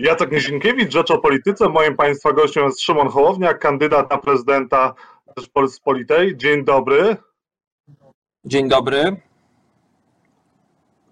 Jacek 0.00 0.32
Nizinkiewicz, 0.32 0.92
Rzecz 0.92 1.10
o 1.10 1.18
Polityce. 1.18 1.68
Moim 1.68 1.96
Państwa 1.96 2.32
gościem 2.32 2.64
jest 2.64 2.80
Szymon 2.80 3.08
Hołownia, 3.08 3.54
kandydat 3.54 4.10
na 4.10 4.18
prezydenta 4.18 4.94
Rzeczpospolitej. 5.36 6.36
Dzień 6.36 6.64
dobry. 6.64 7.16
Dzień 8.44 8.68
dobry. 8.68 9.16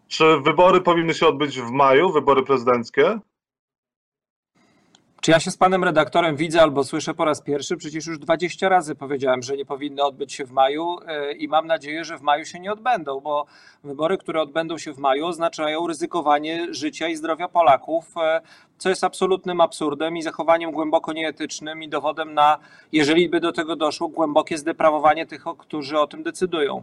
Czy 0.09 0.40
wybory 0.40 0.80
powinny 0.80 1.14
się 1.14 1.27
odbyć 1.27 1.61
w 1.61 1.71
maju, 1.71 2.12
wybory 2.12 2.43
prezydenckie? 2.43 3.19
Czy 5.21 5.30
ja 5.30 5.40
się 5.40 5.50
z 5.50 5.56
panem 5.56 5.85
redaktorem 5.85 6.37
widzę 6.37 6.62
albo 6.62 6.85
słyszę 6.85 7.14
po 7.14 7.24
raz 7.24 7.42
pierwszy? 7.42 7.76
Przecież 7.76 8.06
już 8.06 8.18
20 8.18 8.68
razy 8.68 8.94
powiedziałem, 8.94 9.42
że 9.42 9.56
nie 9.56 9.64
powinny 9.64 10.03
odbyć 10.03 10.32
się 10.32 10.44
w 10.44 10.53
maju 10.53 10.96
e, 11.06 11.32
i 11.32 11.48
mam 11.48 11.67
nadzieję, 11.67 12.04
że 12.04 12.18
w 12.18 12.22
maju 12.22 12.44
się 12.44 12.60
nie 12.60 12.72
odbędą, 12.72 13.21
bo 13.21 13.46
wybory, 13.85 14.18
które 14.18 14.42
odbędą 14.42 14.78
się 14.78 14.92
w 14.92 14.99
maju, 14.99 15.26
oznaczają 15.26 15.86
ryzykowanie 15.86 16.74
życia 16.74 17.09
i 17.09 17.16
zdrowia 17.16 17.48
Polaków, 17.48 18.16
e, 18.16 18.41
co 18.78 18.88
jest 18.88 19.04
absolutnym 19.04 19.60
absurdem 19.60 20.16
i 20.16 20.23
zachowaniem 20.23 20.70
głęboko 20.70 21.12
nieetycznym 21.12 21.82
i 21.82 21.88
dowodem 21.88 22.34
na, 22.34 22.59
jeżeli 22.92 23.28
by 23.28 23.40
do 23.40 23.52
tego 23.52 23.76
doszło, 23.76 24.09
głębokie 24.09 24.59
zdeprawowanie 24.59 25.26
tych, 25.26 25.45
którzy 25.59 25.98
o 25.98 26.06
tym 26.06 26.23
decydują. 26.23 26.82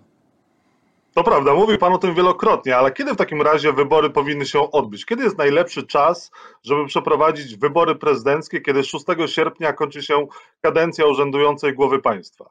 To 1.15 1.23
prawda, 1.23 1.53
mówił 1.53 1.77
Pan 1.77 1.93
o 1.93 1.97
tym 1.97 2.15
wielokrotnie, 2.15 2.77
ale 2.77 2.91
kiedy 2.91 3.13
w 3.13 3.17
takim 3.17 3.41
razie 3.41 3.73
wybory 3.73 4.09
powinny 4.09 4.45
się 4.45 4.71
odbyć? 4.71 5.05
Kiedy 5.05 5.23
jest 5.23 5.37
najlepszy 5.37 5.87
czas, 5.87 6.31
żeby 6.63 6.85
przeprowadzić 6.85 7.55
wybory 7.55 7.95
prezydenckie, 7.95 8.61
kiedy 8.61 8.83
6 8.83 9.05
sierpnia 9.25 9.73
kończy 9.73 10.03
się 10.03 10.27
kadencja 10.61 11.05
urzędującej 11.05 11.73
głowy 11.73 12.01
państwa? 12.01 12.49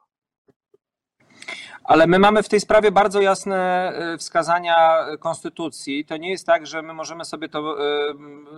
Ale 1.85 2.07
my 2.07 2.19
mamy 2.19 2.43
w 2.43 2.49
tej 2.49 2.61
sprawie 2.61 2.93
bardzo 2.93 3.21
jasne 3.21 3.93
y, 4.15 4.19
wskazania 4.19 5.07
konstytucji. 5.21 6.05
To 6.05 6.17
nie 6.17 6.31
jest 6.31 6.47
tak, 6.47 6.67
że 6.67 6.83
my 6.83 6.95
możemy 6.95 7.25
sobie 7.25 7.49
to 7.49 7.77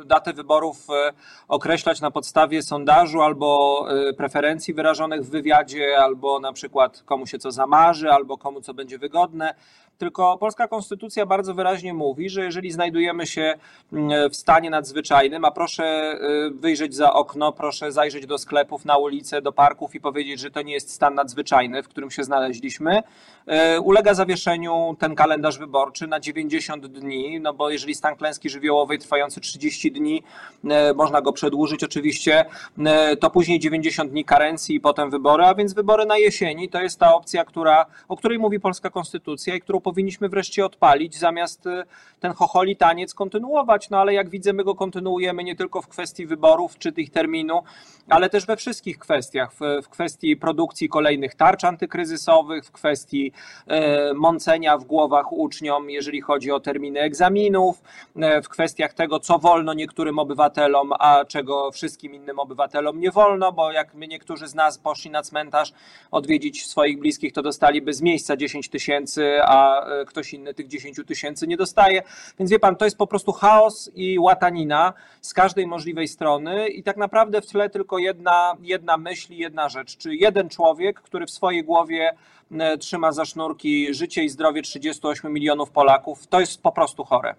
y, 0.03 0.05
datę 0.05 0.33
wyborów 0.33 0.77
y, 0.77 1.13
określać 1.49 2.01
na 2.01 2.11
podstawie 2.11 2.63
sondażu 2.63 3.23
albo 3.23 3.87
preferencji 4.17 4.75
wyrażonych 4.75 5.23
w 5.23 5.31
wywiadzie, 5.31 5.99
albo 5.99 6.41
na 6.41 6.53
przykład 6.53 7.03
komu 7.03 7.27
się 7.27 7.39
co 7.39 7.51
zamarzy, 7.51 8.11
albo 8.11 8.39
komu 8.39 8.61
co 8.61 8.75
będzie 8.75 8.99
wygodne. 8.99 9.55
Tylko 9.99 10.39
polska 10.39 10.69
konstytucja 10.69 11.27
bardzo 11.27 11.55
wyraźnie 11.55 11.95
mówi, 11.95 12.31
że 12.31 12.45
jeżeli 12.45 12.73
znajdujemy 12.73 13.27
się 13.27 13.55
mm, 13.93 14.31
w 14.31 14.37
stanie 14.37 14.71
nadzwyczajnym, 14.71 15.45
a 15.45 15.51
proszę 15.51 16.19
wyjrzeć 16.55 16.95
za 16.95 17.13
okno, 17.13 17.53
proszę 17.53 17.93
zajrzeć 17.93 18.27
do 18.27 18.39
sklepów, 18.39 18.85
na 18.85 18.97
ulicę, 18.97 19.43
do 19.43 19.53
parków 19.53 19.95
i 19.95 20.01
powiedzieć, 20.01 20.41
że 20.41 20.51
to 20.51 20.63
nie 20.63 20.73
jest 20.73 20.91
stan 20.91 21.15
nadzwyczajny, 21.15 21.83
w 21.83 21.89
którym 21.89 22.11
się 22.11 22.25
znaleźliśmy, 22.25 23.03
E, 23.47 23.81
ulega 23.81 24.15
zawieszeniu 24.15 24.97
ten 24.99 25.15
kalendarz 25.15 25.59
wyborczy 25.59 26.07
na 26.07 26.21
90 26.21 26.87
dni, 26.87 27.41
no 27.41 27.55
bo 27.55 27.71
jeżeli 27.71 27.95
stan 27.95 28.17
klęski 28.17 28.51
żywiołowej 28.51 28.99
trwający 28.99 29.41
30 29.41 29.93
dni, 29.93 30.23
e, 30.65 30.95
można 30.95 31.23
go 31.23 31.33
przedłużyć 31.33 31.85
oczywiście, 31.85 32.45
to 33.21 33.31
później 33.31 33.59
90 33.59 34.11
dni 34.11 34.25
karencji 34.25 34.77
i 34.77 34.81
potem 34.81 35.11
wybory, 35.11 35.45
a 35.45 35.55
więc 35.55 35.75
wybory 35.75 36.07
na 36.07 36.19
jesieni 36.19 36.69
to 36.69 36.83
jest 36.83 37.01
ta 37.01 37.15
opcja, 37.15 37.45
która, 37.45 37.87
o 38.09 38.17
której 38.17 38.39
mówi 38.39 38.61
polska 38.61 38.91
konstytucja 38.91 39.55
i 39.55 39.61
którą 39.61 39.81
powinniśmy 39.87 40.29
wreszcie 40.29 40.67
odpalić, 40.67 41.19
zamiast 41.19 41.65
ten 42.21 42.33
chocholi 42.33 42.77
taniec 42.77 43.15
kontynuować, 43.15 43.91
no 43.91 43.99
ale 43.99 44.15
jak 44.15 44.29
widzę, 44.29 44.53
my 44.53 44.65
go 44.65 44.75
kontynuujemy 44.75 45.45
nie 45.45 45.57
tylko 45.57 45.83
w 45.83 45.89
kwestii 45.89 46.27
wyborów 46.27 46.79
czy 46.79 46.93
tych 46.93 47.11
terminu, 47.11 47.63
ale 48.09 48.31
też 48.31 48.47
we 48.47 48.57
wszystkich 48.57 48.99
kwestiach, 48.99 49.53
w, 49.53 49.61
w 49.83 49.89
kwestii 49.89 50.37
produkcji 50.37 50.89
kolejnych 50.89 51.35
tarcz 51.35 51.65
antykryzysowych, 51.65 52.65
w 52.65 52.73
kwestii 52.73 53.33
E, 53.67 54.15
mącenia 54.15 54.79
w 54.79 54.85
głowach 54.85 55.33
uczniom, 55.33 55.91
jeżeli 55.91 56.21
chodzi 56.21 56.53
o 56.53 56.61
terminy 56.61 57.01
egzaminów, 57.01 57.83
e, 58.17 58.43
w 58.43 58.49
kwestiach 58.49 58.95
tego, 58.95 59.21
co 59.21 59.39
wolno 59.39 59.75
niektórym 59.75 60.19
obywatelom, 60.19 60.93
a 60.99 61.25
czego 61.25 61.71
wszystkim 61.71 62.15
innym 62.15 62.39
obywatelom 62.39 63.01
nie 63.01 63.11
wolno, 63.11 63.53
bo 63.53 63.73
jak 63.73 63.95
my 63.95 64.09
niektórzy 64.09 64.49
z 64.49 64.55
nas 64.55 64.79
poszli 64.79 65.11
na 65.11 65.23
cmentarz 65.23 65.73
odwiedzić 66.11 66.67
swoich 66.67 66.99
bliskich, 66.99 67.33
to 67.33 67.43
dostaliby 67.43 67.95
z 67.95 68.03
miejsca 68.03 68.37
10 68.37 68.69
tysięcy, 68.69 69.39
a 69.43 69.76
e, 69.81 70.05
ktoś 70.05 70.35
inny 70.35 70.55
tych 70.55 70.69
10 70.69 71.01
tysięcy 71.07 71.47
nie 71.47 71.57
dostaje. 71.57 72.03
Więc 72.39 72.51
wie 72.51 72.59
pan, 72.59 72.77
to 72.77 72.85
jest 72.85 72.99
po 72.99 73.07
prostu 73.07 73.33
chaos 73.33 73.91
i 73.95 74.19
łatanina 74.19 74.93
z 75.21 75.35
każdej 75.35 75.67
możliwej 75.67 76.09
strony 76.09 76.69
i 76.69 76.83
tak 76.83 76.97
naprawdę 76.97 77.41
w 77.41 77.47
tle 77.47 77.71
tylko 77.71 77.99
jedna, 77.99 78.57
jedna 78.61 78.97
myśl, 78.97 79.33
jedna 79.33 79.69
rzecz, 79.69 79.97
czy 79.97 80.15
jeden 80.15 80.49
człowiek, 80.49 81.01
który 81.01 81.27
w 81.27 81.31
swojej 81.31 81.65
głowie 81.65 82.17
E, 82.53 82.79
trzyma 82.79 83.13
za 83.13 83.25
sznurki 83.25 83.95
życie 83.95 84.25
i 84.25 84.29
zdrowie 84.29 84.63
38 84.63 85.33
milionów 85.33 85.71
Polaków. 85.71 86.27
To 86.27 86.41
jest 86.41 86.63
po 86.63 86.73
prostu 86.73 87.05
chore. 87.05 87.35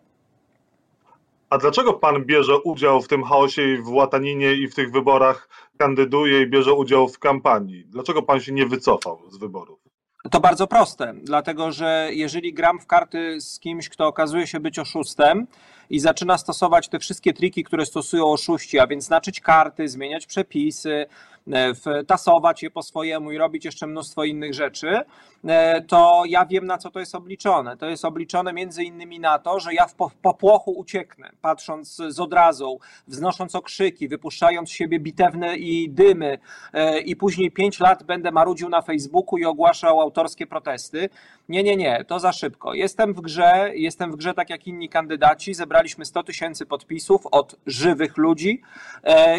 A 1.50 1.58
dlaczego 1.58 1.94
pan 1.94 2.26
bierze 2.26 2.60
udział 2.60 3.02
w 3.02 3.08
tym 3.08 3.24
chaosie 3.24 3.74
i 3.74 3.78
w 3.78 3.90
łataninie 3.90 4.54
i 4.54 4.68
w 4.68 4.76
tych 4.76 4.92
wyborach, 4.92 5.50
kandyduje 5.78 6.42
i 6.42 6.48
bierze 6.48 6.74
udział 6.74 7.08
w 7.08 7.20
kampanii? 7.20 7.86
Dlaczego 7.86 8.22
pan 8.22 8.40
się 8.40 8.52
nie 8.52 8.66
wycofał 8.66 9.22
z 9.30 9.38
wyborów? 9.38 9.87
To 10.32 10.40
bardzo 10.40 10.68
proste, 10.68 11.14
dlatego 11.24 11.72
że 11.72 12.10
jeżeli 12.12 12.54
gram 12.54 12.80
w 12.80 12.88
karty 12.88 13.42
z 13.42 13.60
kimś, 13.60 13.90
kto 13.90 14.08
okazuje 14.08 14.48
się 14.48 14.60
być 14.60 14.80
oszustem 14.80 15.48
i 15.90 16.00
zaczyna 16.00 16.38
stosować 16.38 16.88
te 16.88 17.00
wszystkie 17.00 17.34
triki, 17.34 17.64
które 17.64 17.86
stosują 17.86 18.26
oszuści, 18.26 18.80
a 18.80 18.88
więc 18.88 19.06
znaczyć 19.06 19.42
karty, 19.42 19.88
zmieniać 19.88 20.26
przepisy, 20.26 21.06
E, 21.54 22.04
tasować 22.04 22.64
je 22.64 22.70
po 22.70 22.84
swojemu 22.84 23.32
i 23.32 23.38
robić 23.38 23.66
jeszcze 23.66 23.88
mnóstwo 23.88 24.24
innych 24.24 24.54
rzeczy, 24.54 25.02
e, 25.46 25.82
to 25.82 26.24
ja 26.28 26.46
wiem 26.46 26.66
na 26.66 26.78
co 26.78 26.92
to 26.92 27.00
jest 27.00 27.16
obliczone. 27.16 27.78
To 27.78 27.86
jest 27.86 28.06
obliczone 28.06 28.54
między 28.54 28.84
innymi 28.84 29.20
na 29.20 29.40
to, 29.40 29.60
że 29.60 29.74
ja 29.74 29.88
w 29.88 29.96
popłochu 30.22 30.72
ucieknę, 30.72 31.30
patrząc 31.42 31.96
z 31.96 32.20
odrazą, 32.20 32.78
wznosząc 33.08 33.56
okrzyki, 33.56 34.08
wypuszczając 34.08 34.70
z 34.70 34.72
siebie 34.72 35.00
bitewne 35.00 35.58
i 35.58 35.90
dymy 35.90 36.38
e, 36.74 37.00
i 37.00 37.16
później 37.16 37.52
pięć 37.52 37.80
lat 37.80 38.04
będę 38.04 38.32
marudził 38.32 38.70
na 38.70 38.82
Facebooku 38.82 39.38
i 39.38 39.46
ogłaszał 39.46 40.02
autorskie 40.02 40.48
protesty. 40.48 41.10
Nie, 41.50 41.64
nie, 41.64 41.76
nie, 41.76 42.06
to 42.08 42.20
za 42.20 42.32
szybko. 42.32 42.74
Jestem 42.74 43.14
w 43.14 43.22
grze, 43.22 43.72
jestem 43.74 44.12
w 44.12 44.16
grze 44.16 44.34
tak 44.34 44.50
jak 44.50 44.68
inni 44.68 44.90
kandydaci. 44.90 45.54
Zebraliśmy 45.54 46.06
100 46.06 46.24
tysięcy 46.24 46.66
podpisów 46.66 47.26
od 47.32 47.56
żywych 47.66 48.18
ludzi 48.18 48.62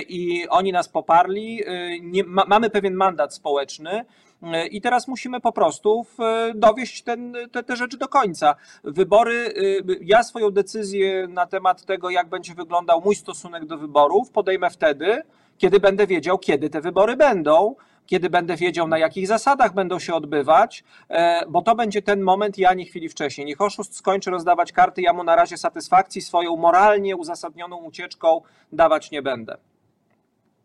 i 0.08 0.48
oni 0.48 0.72
nas 0.72 0.88
poparli 0.88 1.62
nie, 2.00 2.24
ma, 2.24 2.44
mamy 2.46 2.70
pewien 2.70 2.94
mandat 2.94 3.34
społeczny. 3.34 4.04
E, 4.42 4.66
I 4.66 4.80
teraz 4.80 5.08
musimy 5.08 5.40
po 5.40 5.52
prostu 5.52 6.06
dowieść 6.54 7.02
ten, 7.02 7.36
te, 7.52 7.62
te 7.62 7.76
rzeczy 7.76 7.98
do 7.98 8.08
końca. 8.08 8.54
Wybory, 8.84 9.54
e, 9.88 9.94
ja 10.00 10.22
swoją 10.22 10.50
decyzję 10.50 11.28
na 11.28 11.46
temat 11.46 11.84
tego, 11.84 12.10
jak 12.10 12.28
będzie 12.28 12.54
wyglądał 12.54 13.00
mój 13.04 13.14
stosunek 13.14 13.66
do 13.66 13.78
wyborów, 13.78 14.30
podejmę 14.30 14.70
wtedy, 14.70 15.22
kiedy 15.58 15.80
będę 15.80 16.06
wiedział, 16.06 16.38
kiedy 16.38 16.70
te 16.70 16.80
wybory 16.80 17.16
będą, 17.16 17.74
kiedy 18.08 18.30
będę 18.30 18.56
wiedział, 18.56 18.88
na 18.88 18.98
jakich 18.98 19.26
zasadach 19.26 19.74
będą 19.74 19.98
się 19.98 20.14
odbywać, 20.14 20.84
e, 21.08 21.44
bo 21.48 21.62
to 21.62 21.74
będzie 21.74 22.02
ten 22.02 22.22
moment 22.22 22.58
i 22.58 22.64
ani 22.64 22.84
chwili 22.84 23.08
wcześniej. 23.08 23.46
Niech 23.46 23.60
oszust 23.60 23.96
skończy 23.96 24.30
rozdawać 24.30 24.72
karty, 24.72 25.02
ja 25.02 25.12
mu 25.12 25.24
na 25.24 25.36
razie 25.36 25.56
satysfakcji 25.56 26.20
swoją 26.20 26.56
moralnie 26.56 27.16
uzasadnioną 27.16 27.76
ucieczką 27.76 28.40
dawać 28.72 29.10
nie 29.10 29.22
będę. 29.22 29.56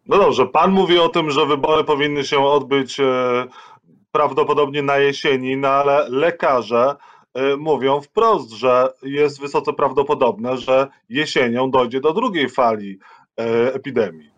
No 0.05 0.17
dobrze, 0.17 0.45
pan 0.45 0.71
mówi 0.71 0.99
o 0.99 1.09
tym, 1.09 1.31
że 1.31 1.45
wybory 1.45 1.83
powinny 1.83 2.23
się 2.23 2.39
odbyć 2.45 2.99
e, 2.99 3.03
prawdopodobnie 4.11 4.81
na 4.81 4.97
jesieni, 4.97 5.57
no 5.57 5.67
ale 5.67 6.09
lekarze 6.09 6.95
e, 7.33 7.57
mówią 7.57 8.01
wprost, 8.01 8.51
że 8.51 8.93
jest 9.03 9.41
wysoce 9.41 9.73
prawdopodobne, 9.73 10.57
że 10.57 10.87
jesienią 11.09 11.71
dojdzie 11.71 11.99
do 11.99 12.13
drugiej 12.13 12.49
fali 12.49 12.99
epidemii. 13.73 14.32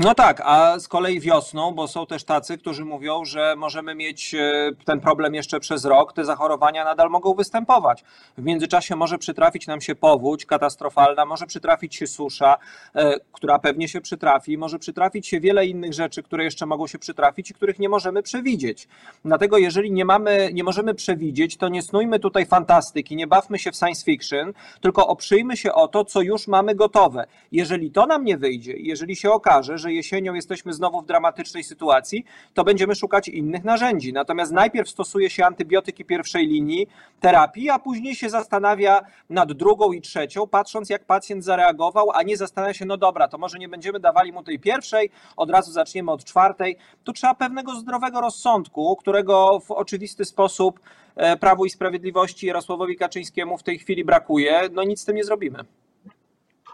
No 0.00 0.14
tak, 0.14 0.42
a 0.44 0.78
z 0.78 0.88
kolei 0.88 1.20
wiosną, 1.20 1.72
bo 1.74 1.88
są 1.88 2.06
też 2.06 2.24
tacy, 2.24 2.58
którzy 2.58 2.84
mówią, 2.84 3.24
że 3.24 3.54
możemy 3.56 3.94
mieć 3.94 4.34
e, 4.34 4.70
ten 4.84 5.00
problem 5.00 5.34
jeszcze 5.34 5.60
przez 5.60 5.84
rok, 5.84 6.12
te 6.12 6.24
zachorowania 6.24 6.84
nadal 6.84 7.10
mogą 7.10 7.34
występować. 7.34 8.04
W 8.38 8.42
międzyczasie 8.42 8.96
może 8.96 9.18
przytrafić 9.18 9.66
nam 9.66 9.80
się 9.80 9.94
powódź 9.94 10.46
katastrofalna, 10.46 11.26
może 11.26 11.46
przytrafić 11.46 11.94
się 11.96 12.06
susza, 12.06 12.56
e, 12.94 13.14
która 13.32 13.58
pewnie 13.58 13.88
się 13.88 14.00
przytrafi, 14.00 14.58
może 14.58 14.78
przytrafić 14.78 15.26
się 15.26 15.40
wiele 15.40 15.66
innych 15.66 15.92
rzeczy, 15.92 16.22
które 16.22 16.44
jeszcze 16.44 16.66
mogą 16.66 16.86
się 16.86 16.98
przytrafić 16.98 17.50
i 17.50 17.54
których 17.54 17.78
nie 17.78 17.88
możemy 17.88 18.22
przewidzieć. 18.22 18.88
Dlatego 19.24 19.58
jeżeli 19.58 19.92
nie 19.92 20.04
mamy, 20.04 20.50
nie 20.52 20.64
możemy 20.64 20.94
przewidzieć, 20.94 21.56
to 21.56 21.68
nie 21.68 21.82
snujmy 21.82 22.18
tutaj 22.18 22.46
fantastyki, 22.46 23.16
nie 23.16 23.26
bawmy 23.26 23.58
się 23.58 23.72
w 23.72 23.76
science 23.76 24.04
fiction, 24.04 24.52
tylko 24.80 25.06
oprzyjmy 25.06 25.56
się 25.56 25.72
o 25.72 25.88
to, 25.88 26.04
co 26.04 26.20
już 26.20 26.48
mamy 26.48 26.74
gotowe. 26.74 27.26
Jeżeli 27.52 27.90
to 27.90 28.06
nam 28.06 28.24
nie 28.24 28.36
wyjdzie, 28.36 28.74
jeżeli 28.76 29.16
się 29.16 29.32
okaże, 29.32 29.78
że 29.78 29.87
że 29.88 29.92
jesienią 29.92 30.34
jesteśmy 30.34 30.72
znowu 30.72 31.00
w 31.00 31.06
dramatycznej 31.06 31.64
sytuacji, 31.64 32.24
to 32.54 32.64
będziemy 32.64 32.94
szukać 32.94 33.28
innych 33.28 33.64
narzędzi. 33.64 34.12
Natomiast 34.12 34.52
najpierw 34.52 34.88
stosuje 34.88 35.30
się 35.30 35.46
antybiotyki 35.46 36.04
pierwszej 36.04 36.46
linii 36.46 36.86
terapii, 37.20 37.70
a 37.70 37.78
później 37.78 38.14
się 38.14 38.30
zastanawia 38.30 39.00
nad 39.30 39.52
drugą 39.52 39.92
i 39.92 40.00
trzecią, 40.00 40.46
patrząc 40.46 40.90
jak 40.90 41.04
pacjent 41.04 41.44
zareagował, 41.44 42.10
a 42.10 42.22
nie 42.22 42.36
zastanawia 42.36 42.74
się, 42.74 42.84
no 42.84 42.96
dobra, 42.96 43.28
to 43.28 43.38
może 43.38 43.58
nie 43.58 43.68
będziemy 43.68 44.00
dawali 44.00 44.32
mu 44.32 44.42
tej 44.42 44.58
pierwszej, 44.58 45.10
od 45.36 45.50
razu 45.50 45.72
zaczniemy 45.72 46.10
od 46.10 46.24
czwartej. 46.24 46.76
Tu 47.04 47.12
trzeba 47.12 47.34
pewnego 47.34 47.74
zdrowego 47.74 48.20
rozsądku, 48.20 48.96
którego 48.96 49.60
w 49.60 49.70
oczywisty 49.70 50.24
sposób 50.24 50.80
e, 51.16 51.36
Prawu 51.36 51.64
i 51.64 51.70
Sprawiedliwości 51.70 52.46
Jarosławowi 52.46 52.96
Kaczyńskiemu 52.96 53.58
w 53.58 53.62
tej 53.62 53.78
chwili 53.78 54.04
brakuje. 54.04 54.60
No 54.72 54.82
nic 54.82 55.00
z 55.00 55.04
tym 55.04 55.16
nie 55.16 55.24
zrobimy. 55.24 55.64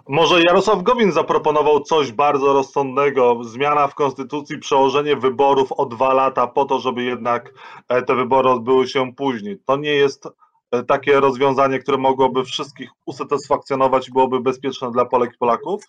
Może 0.09 0.43
Jarosław 0.43 0.83
Gowin 0.83 1.12
zaproponował 1.12 1.81
coś 1.81 2.12
bardzo 2.12 2.53
rozsądnego, 2.53 3.45
zmiana 3.45 3.89
w 3.89 3.95
konstytucji, 3.95 4.59
przełożenie 4.59 5.17
wyborów 5.17 5.73
o 5.73 5.87
dwa 5.87 6.15
lata 6.15 6.47
po 6.47 6.65
to, 6.65 6.79
żeby 6.79 7.03
jednak 7.03 7.53
e, 7.89 8.03
te 8.03 8.15
wybory 8.15 8.51
odbyły 8.51 8.89
się 8.89 9.12
później. 9.12 9.59
To 9.67 9.77
nie 9.77 9.95
jest 9.95 10.29
e, 10.71 10.83
takie 10.83 11.21
rozwiązanie, 11.21 11.79
które 11.79 11.99
mogłoby 11.99 12.45
wszystkich 12.45 12.91
usatysfakcjonować 13.06 14.09
i 14.09 14.12
byłoby 14.12 14.41
bezpieczne 14.41 14.91
dla 14.91 15.05
Polek 15.05 15.31
i 15.35 15.39
Polaków? 15.39 15.85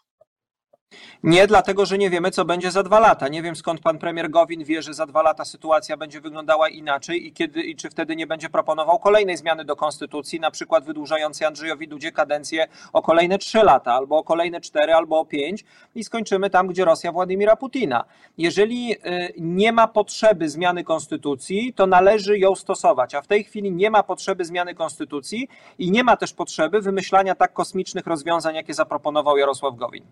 Nie 1.25 1.47
dlatego, 1.47 1.85
że 1.85 1.97
nie 1.97 2.09
wiemy, 2.09 2.31
co 2.31 2.45
będzie 2.45 2.71
za 2.71 2.83
dwa 2.83 2.99
lata. 2.99 3.27
Nie 3.27 3.41
wiem, 3.41 3.55
skąd 3.55 3.81
pan 3.81 3.97
premier 3.97 4.29
Gowin 4.29 4.63
wie, 4.63 4.81
że 4.81 4.93
za 4.93 5.05
dwa 5.05 5.21
lata 5.21 5.45
sytuacja 5.45 5.97
będzie 5.97 6.21
wyglądała 6.21 6.69
inaczej 6.69 7.27
i 7.27 7.33
kiedy 7.33 7.61
i 7.61 7.75
czy 7.75 7.89
wtedy 7.89 8.15
nie 8.15 8.27
będzie 8.27 8.49
proponował 8.49 8.99
kolejnej 8.99 9.37
zmiany 9.37 9.65
do 9.65 9.75
konstytucji, 9.75 10.39
na 10.39 10.51
przykład 10.51 10.85
wydłużającej 10.85 11.47
Andrzejowi 11.47 11.87
Dudzie 11.87 12.11
kadencję 12.11 12.67
o 12.93 13.01
kolejne 13.01 13.37
trzy 13.37 13.57
lata, 13.57 13.93
albo 13.93 14.17
o 14.17 14.23
kolejne 14.23 14.61
cztery, 14.61 14.93
albo 14.93 15.19
o 15.19 15.25
pięć 15.25 15.63
i 15.95 16.03
skończymy 16.03 16.49
tam, 16.49 16.67
gdzie 16.67 16.85
Rosja 16.85 17.11
Władimira 17.11 17.55
Putina. 17.55 18.05
Jeżeli 18.37 18.93
y, 18.93 19.33
nie 19.37 19.71
ma 19.71 19.87
potrzeby 19.87 20.49
zmiany 20.49 20.83
konstytucji, 20.83 21.73
to 21.73 21.87
należy 21.87 22.39
ją 22.39 22.55
stosować, 22.55 23.15
a 23.15 23.21
w 23.21 23.27
tej 23.27 23.43
chwili 23.43 23.71
nie 23.71 23.89
ma 23.89 24.03
potrzeby 24.03 24.45
zmiany 24.45 24.75
konstytucji 24.75 25.47
i 25.79 25.91
nie 25.91 26.03
ma 26.03 26.17
też 26.17 26.33
potrzeby 26.33 26.81
wymyślania 26.81 27.35
tak 27.35 27.53
kosmicznych 27.53 28.07
rozwiązań, 28.07 28.55
jakie 28.55 28.73
zaproponował 28.73 29.37
Jarosław 29.37 29.75
Gowin. 29.75 30.05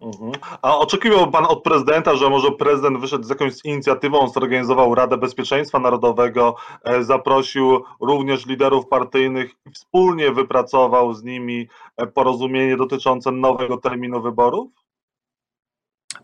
Mhm. 0.00 0.32
A 0.62 0.78
oczekiwał 0.78 1.30
pan 1.30 1.46
od 1.46 1.62
prezydenta, 1.62 2.16
że 2.16 2.30
może 2.30 2.52
prezydent 2.52 2.98
wyszedł 2.98 3.24
z 3.24 3.28
jakąś 3.28 3.52
inicjatywą, 3.64 4.28
zorganizował 4.28 4.94
Radę 4.94 5.16
Bezpieczeństwa 5.16 5.78
Narodowego, 5.78 6.54
e, 6.84 7.04
zaprosił 7.04 7.84
również 8.00 8.46
liderów 8.46 8.88
partyjnych 8.88 9.50
i 9.66 9.70
wspólnie 9.70 10.32
wypracował 10.32 11.14
z 11.14 11.24
nimi 11.24 11.68
e, 11.96 12.06
porozumienie 12.06 12.76
dotyczące 12.76 13.32
nowego 13.32 13.76
terminu 13.76 14.22
wyborów? 14.22 14.87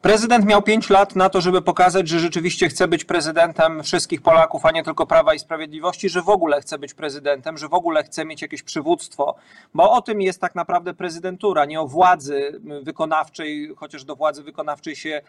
Prezydent 0.05 0.45
miał 0.45 0.63
pięć 0.63 0.91
lat 0.91 1.17
na 1.17 1.29
to, 1.29 1.41
żeby 1.41 1.63
pokazać, 1.63 2.09
że 2.09 2.19
rzeczywiście 2.19 2.69
chce 2.69 2.89
być 2.89 3.05
prezydentem 3.05 3.83
wszystkich 3.83 4.23
Polaków, 4.23 4.67
a 4.67 4.71
nie 4.71 4.83
tylko 4.83 5.07
Prawa 5.07 5.35
i 5.35 5.39
Sprawiedliwości, 5.39 6.09
że 6.09 6.23
w 6.23 6.29
ogóle 6.29 6.61
chce 6.61 6.79
być 6.79 6.95
prezydentem, 6.95 7.59
że 7.59 7.69
w 7.69 7.75
ogóle 7.75 8.05
chce 8.05 8.25
mieć 8.25 8.43
jakieś 8.43 8.63
przywództwo, 8.63 9.35
bo 9.75 9.93
o 9.93 10.03
tym 10.03 10.23
jest 10.23 10.41
tak 10.41 10.55
naprawdę 10.55 10.95
prezydentura, 10.95 11.65
nie 11.65 11.81
o 11.81 11.87
władzy 11.87 12.61
wykonawczej, 12.83 13.73
chociaż 13.77 14.05
do 14.05 14.17
władzy 14.17 14.43
wykonawczej 14.43 14.97
się 14.97 15.23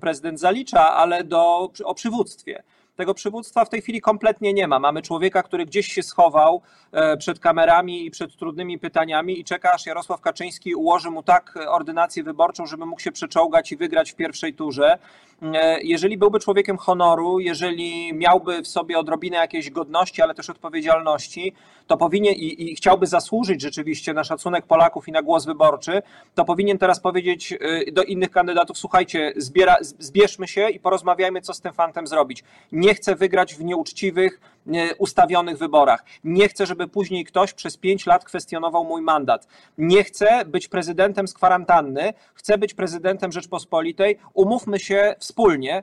prezydent 0.00 0.40
zalicza, 0.40 0.90
ale 0.94 1.24
do, 1.24 1.70
o 1.84 1.94
przywództwie. 1.94 2.62
Tego 3.00 3.14
przywództwa 3.14 3.64
w 3.64 3.68
tej 3.68 3.82
chwili 3.82 4.00
kompletnie 4.00 4.52
nie 4.52 4.68
ma. 4.68 4.78
Mamy 4.78 5.02
człowieka, 5.02 5.42
który 5.42 5.66
gdzieś 5.66 5.92
się 5.92 6.02
schował 6.02 6.62
e, 6.92 7.16
przed 7.16 7.38
kamerami 7.38 8.06
i 8.06 8.10
przed 8.10 8.36
trudnymi 8.36 8.78
pytaniami 8.78 9.40
i 9.40 9.44
czeka, 9.44 9.72
aż 9.72 9.86
Jarosław 9.86 10.20
Kaczyński 10.20 10.74
ułoży 10.74 11.10
mu 11.10 11.22
tak 11.22 11.58
ordynację 11.68 12.22
wyborczą, 12.22 12.66
żeby 12.66 12.86
mógł 12.86 13.00
się 13.00 13.12
przeczołgać 13.12 13.72
i 13.72 13.76
wygrać 13.76 14.12
w 14.12 14.14
pierwszej 14.14 14.54
turze. 14.54 14.98
E, 15.42 15.82
jeżeli 15.82 16.18
byłby 16.18 16.40
człowiekiem 16.40 16.76
honoru, 16.76 17.40
jeżeli 17.40 18.14
miałby 18.14 18.62
w 18.62 18.68
sobie 18.68 18.98
odrobinę 18.98 19.36
jakiejś 19.36 19.70
godności, 19.70 20.22
ale 20.22 20.34
też 20.34 20.50
odpowiedzialności, 20.50 21.54
to 21.86 21.96
powinien 21.96 22.34
i, 22.34 22.70
i 22.70 22.76
chciałby 22.76 23.06
zasłużyć 23.06 23.60
rzeczywiście 23.62 24.14
na 24.14 24.24
szacunek 24.24 24.66
Polaków 24.66 25.08
i 25.08 25.12
na 25.12 25.22
głos 25.22 25.46
wyborczy, 25.46 26.02
to 26.34 26.44
powinien 26.44 26.78
teraz 26.78 27.00
powiedzieć 27.00 27.52
e, 27.52 27.92
do 27.92 28.02
innych 28.02 28.30
kandydatów: 28.30 28.78
słuchajcie, 28.78 29.32
zbiera, 29.36 29.76
zbierzmy 29.80 30.48
się 30.48 30.70
i 30.70 30.80
porozmawiajmy, 30.80 31.40
co 31.40 31.54
z 31.54 31.60
tym 31.60 31.72
fantem 31.72 32.06
zrobić. 32.06 32.44
Nie 32.72 32.89
chcę 32.94 33.14
wygrać 33.14 33.54
w 33.54 33.64
nieuczciwych, 33.64 34.40
e, 34.66 34.94
ustawionych 34.94 35.58
wyborach. 35.58 36.04
Nie 36.24 36.48
chcę, 36.48 36.66
żeby 36.66 36.88
później 36.88 37.24
ktoś 37.24 37.52
przez 37.52 37.76
pięć 37.76 38.06
lat 38.06 38.24
kwestionował 38.24 38.84
mój 38.84 39.02
mandat. 39.02 39.48
Nie 39.78 40.04
chcę 40.04 40.44
być 40.44 40.68
prezydentem 40.68 41.28
z 41.28 41.34
kwarantanny, 41.34 42.12
chcę 42.34 42.58
być 42.58 42.74
prezydentem 42.74 43.32
Rzeczpospolitej. 43.32 44.18
Umówmy 44.34 44.78
się 44.78 45.14
wspólnie, 45.18 45.82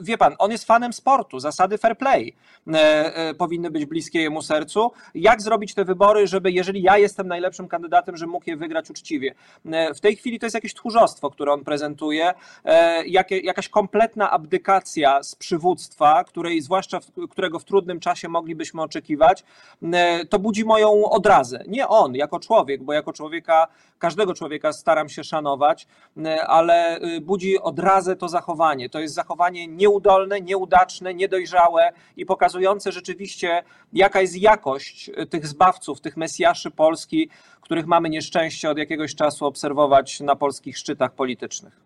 wie 0.00 0.18
pan, 0.18 0.34
on 0.38 0.50
jest 0.50 0.64
fanem 0.64 0.92
sportu, 0.92 1.40
zasady 1.40 1.78
fair 1.78 1.98
play 1.98 2.36
e, 2.66 3.14
e, 3.14 3.34
powinny 3.34 3.70
być 3.70 3.86
bliskie 3.86 4.22
jemu 4.22 4.42
sercu. 4.42 4.92
Jak 5.14 5.42
zrobić 5.42 5.74
te 5.74 5.84
wybory, 5.84 6.26
żeby 6.26 6.52
jeżeli 6.52 6.82
ja 6.82 6.98
jestem 6.98 7.28
najlepszym 7.28 7.68
kandydatem, 7.68 8.16
że 8.16 8.26
mógł 8.26 8.50
je 8.50 8.56
wygrać 8.56 8.90
uczciwie? 8.90 9.34
E, 9.66 9.94
w 9.94 10.00
tej 10.00 10.16
chwili 10.16 10.38
to 10.38 10.46
jest 10.46 10.54
jakieś 10.54 10.74
tchórzostwo, 10.74 11.30
które 11.30 11.52
on 11.52 11.64
prezentuje, 11.64 12.34
jakaś 13.42 13.68
kompletna 13.68 14.30
abdykacja 14.30 15.22
z 15.22 15.34
przywództwa, 15.34 16.24
której 16.24 16.62
zwłaszcza 16.62 17.00
którego 17.30 17.58
w 17.58 17.64
trudnym 17.64 18.00
czasie 18.00 18.28
moglibyśmy 18.28 18.82
oczekiwać, 18.82 19.44
to 20.28 20.38
budzi 20.38 20.64
moją 20.64 21.10
odrazę. 21.10 21.64
Nie 21.68 21.88
on 21.88 22.14
jako 22.14 22.40
człowiek, 22.40 22.82
bo 22.82 22.92
jako 22.92 23.12
człowieka, 23.12 23.66
każdego 23.98 24.34
człowieka 24.34 24.72
staram 24.72 25.08
się 25.08 25.24
szanować, 25.24 25.86
ale 26.46 27.00
budzi 27.20 27.58
odrazę 27.58 28.16
to 28.16 28.28
zachowanie. 28.28 28.90
To 28.90 29.00
jest 29.00 29.14
zachowanie 29.14 29.59
nieudolne, 29.68 30.40
nieudaczne, 30.40 31.14
niedojrzałe 31.14 31.92
i 32.16 32.26
pokazujące 32.26 32.92
rzeczywiście, 32.92 33.62
jaka 33.92 34.20
jest 34.20 34.36
jakość 34.36 35.10
tych 35.30 35.46
zbawców, 35.46 36.00
tych 36.00 36.16
mesjaszy 36.16 36.70
Polski, 36.70 37.28
których 37.60 37.86
mamy 37.86 38.10
nieszczęście 38.10 38.70
od 38.70 38.78
jakiegoś 38.78 39.14
czasu 39.14 39.46
obserwować 39.46 40.20
na 40.20 40.36
polskich 40.36 40.78
szczytach 40.78 41.14
politycznych. 41.14 41.80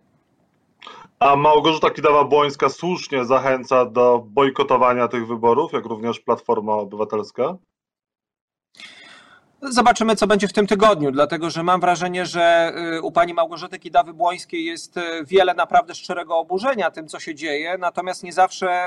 A 1.19 1.37
Małgorzata 1.37 1.89
Kidawa-Błońska 1.91 2.69
słusznie 2.69 3.25
zachęca 3.25 3.87
do 3.87 4.25
bojkotowania 4.27 5.09
tych 5.09 5.27
wyborów, 5.27 5.73
jak 5.73 5.85
również 5.85 6.21
Platforma 6.21 6.73
Obywatelska? 6.73 7.57
Zobaczymy, 9.71 10.17
co 10.17 10.27
będzie 10.27 10.49
w 10.49 10.53
tym 10.53 10.67
tygodniu, 10.67 11.11
dlatego 11.11 11.51
że 11.51 11.63
mam 11.63 11.81
wrażenie, 11.81 12.27
że 12.27 12.73
y, 12.97 13.03
u 13.03 13.13
pani 13.13 13.35
Małgorzaty 13.35 13.79
Kidawy-Błońskiej 13.79 14.65
jest 14.65 14.97
y, 14.97 15.01
wiele 15.25 15.55
naprawdę 15.55 15.95
szczerego 15.95 16.39
oburzenia 16.39 16.91
tym, 16.91 17.09
co 17.09 17.21
się 17.21 17.35
dzieje, 17.35 17.79
natomiast 17.79 18.23
nie 18.23 18.33
zawsze, 18.33 18.87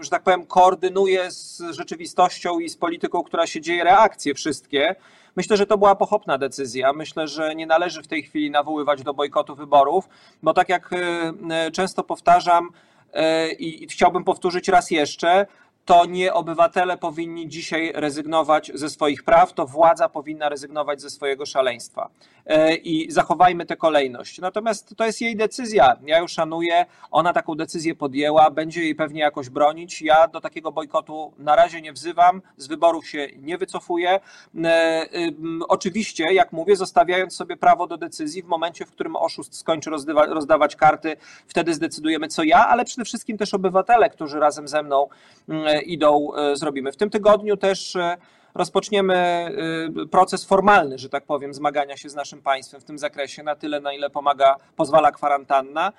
y, 0.00 0.04
że 0.04 0.10
tak 0.10 0.22
powiem, 0.22 0.46
koordynuje 0.46 1.30
z 1.30 1.62
rzeczywistością 1.70 2.58
i 2.58 2.68
z 2.68 2.76
polityką, 2.76 3.22
która 3.22 3.46
się 3.46 3.60
dzieje, 3.60 3.84
reakcje 3.84 4.34
wszystkie. 4.34 4.96
Myślę, 5.36 5.56
że 5.56 5.66
to 5.66 5.78
była 5.78 5.94
pochopna 5.94 6.38
decyzja. 6.38 6.92
Myślę, 6.92 7.28
że 7.28 7.54
nie 7.54 7.66
należy 7.66 8.02
w 8.02 8.06
tej 8.06 8.22
chwili 8.22 8.50
nawoływać 8.50 9.02
do 9.02 9.14
bojkotu 9.14 9.54
wyborów, 9.54 10.08
bo 10.42 10.54
tak 10.54 10.68
jak 10.68 10.90
często 11.72 12.04
powtarzam, 12.04 12.70
i 13.58 13.86
chciałbym 13.90 14.24
powtórzyć 14.24 14.68
raz 14.68 14.90
jeszcze, 14.90 15.46
to 15.84 16.06
nie 16.06 16.34
obywatele 16.34 16.98
powinni 16.98 17.48
dzisiaj 17.48 17.92
rezygnować 17.94 18.72
ze 18.74 18.90
swoich 18.90 19.22
praw, 19.22 19.52
to 19.52 19.66
władza 19.66 20.08
powinna 20.08 20.48
rezygnować 20.48 21.00
ze 21.00 21.10
swojego 21.10 21.46
szaleństwa. 21.46 22.10
E, 22.46 22.74
I 22.74 23.10
zachowajmy 23.10 23.66
tę 23.66 23.76
kolejność. 23.76 24.38
Natomiast 24.38 24.94
to 24.96 25.04
jest 25.04 25.20
jej 25.20 25.36
decyzja. 25.36 25.96
Ja 26.06 26.18
ją 26.18 26.28
szanuję. 26.28 26.86
Ona 27.10 27.32
taką 27.32 27.54
decyzję 27.54 27.94
podjęła, 27.94 28.50
będzie 28.50 28.82
jej 28.82 28.94
pewnie 28.94 29.20
jakoś 29.20 29.48
bronić. 29.48 30.02
Ja 30.02 30.28
do 30.28 30.40
takiego 30.40 30.72
bojkotu 30.72 31.32
na 31.38 31.56
razie 31.56 31.80
nie 31.80 31.92
wzywam, 31.92 32.42
z 32.56 32.66
wyborów 32.66 33.08
się 33.08 33.28
nie 33.36 33.58
wycofuję. 33.58 34.20
E, 34.64 35.06
oczywiście, 35.68 36.32
jak 36.32 36.52
mówię, 36.52 36.76
zostawiając 36.76 37.36
sobie 37.36 37.56
prawo 37.56 37.86
do 37.86 37.96
decyzji 37.96 38.42
w 38.42 38.46
momencie, 38.46 38.86
w 38.86 38.90
którym 38.90 39.16
oszust 39.16 39.56
skończy 39.56 39.90
rozdawać 40.28 40.76
karty, 40.76 41.16
wtedy 41.46 41.74
zdecydujemy, 41.74 42.28
co 42.28 42.42
ja, 42.42 42.66
ale 42.68 42.84
przede 42.84 43.04
wszystkim 43.04 43.38
też 43.38 43.54
obywatele, 43.54 44.10
którzy 44.10 44.40
razem 44.40 44.68
ze 44.68 44.82
mną 44.82 45.08
idą, 45.80 46.34
e, 46.34 46.56
zrobimy. 46.56 46.92
W 46.92 46.96
tym 46.96 47.10
tygodniu 47.10 47.56
też 47.56 47.96
e, 47.96 48.16
rozpoczniemy 48.54 49.14
e, 49.14 50.06
proces 50.06 50.44
formalny, 50.44 50.98
że 50.98 51.08
tak 51.08 51.24
powiem, 51.24 51.54
zmagania 51.54 51.96
się 51.96 52.08
z 52.08 52.14
naszym 52.14 52.42
państwem 52.42 52.80
w 52.80 52.84
tym 52.84 52.98
zakresie, 52.98 53.42
na 53.42 53.56
tyle, 53.56 53.80
na 53.80 53.92
ile 53.92 54.10
pomaga, 54.10 54.56
pozwala 54.76 55.12
kwarantanna. 55.12 55.92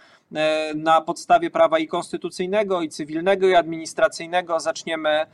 Na 0.76 1.02
podstawie 1.02 1.50
prawa 1.50 1.80
i 1.80 1.88
konstytucyjnego, 1.88 2.82
i 2.82 2.90
cywilnego, 2.90 3.48
i 3.48 3.56
administracyjnego 3.56 4.60
zaczniemy 4.60 5.26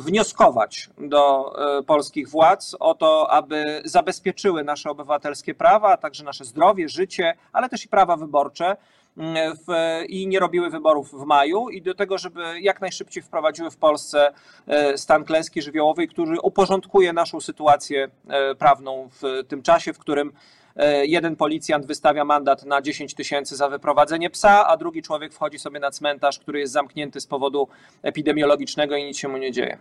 wnioskować 0.00 0.90
do 0.98 1.52
polskich 1.86 2.28
władz 2.28 2.76
o 2.80 2.94
to, 2.94 3.30
aby 3.30 3.82
zabezpieczyły 3.84 4.64
nasze 4.64 4.90
obywatelskie 4.90 5.54
prawa, 5.54 5.92
a 5.92 5.96
także 5.96 6.24
nasze 6.24 6.44
zdrowie, 6.44 6.88
życie, 6.88 7.34
ale 7.52 7.68
też 7.68 7.84
i 7.84 7.88
prawa 7.88 8.16
wyborcze 8.16 8.76
w, 9.16 9.72
i 10.08 10.26
nie 10.26 10.40
robiły 10.40 10.70
wyborów 10.70 11.10
w 11.10 11.24
maju 11.24 11.68
i 11.68 11.82
do 11.82 11.94
tego, 11.94 12.18
żeby 12.18 12.60
jak 12.60 12.80
najszybciej 12.80 13.22
wprowadziły 13.22 13.70
w 13.70 13.76
Polsce 13.76 14.32
e, 14.66 14.98
stan 14.98 15.24
klęski 15.24 15.62
żywiołowej, 15.62 16.08
który 16.08 16.40
uporządkuje 16.40 17.12
naszą 17.12 17.40
sytuację 17.40 18.08
e, 18.28 18.54
prawną 18.54 19.08
w 19.22 19.42
tym 19.48 19.62
czasie, 19.62 19.92
w 19.92 19.98
którym 19.98 20.32
e, 20.76 21.06
jeden 21.06 21.36
policjant 21.36 21.86
wystawia 21.86 22.24
mandat 22.24 22.64
na 22.64 22.82
10 22.82 23.14
tysięcy 23.14 23.56
za 23.56 23.68
wyprowadzenie 23.68 24.30
psa, 24.30 24.66
a 24.66 24.76
drugi 24.76 25.02
człowiek 25.02 25.32
wchodzi 25.32 25.58
sobie 25.58 25.80
na 25.80 25.90
cmentarz, 25.90 26.38
który 26.38 26.60
jest 26.60 26.72
zamknięty 26.72 27.20
z 27.20 27.26
powodu 27.26 27.68
epidemiologicznego 28.02 28.96
i 28.96 29.04
nic 29.04 29.18
się 29.18 29.28
mu 29.28 29.36
nie 29.36 29.52
dzieje. 29.52 29.78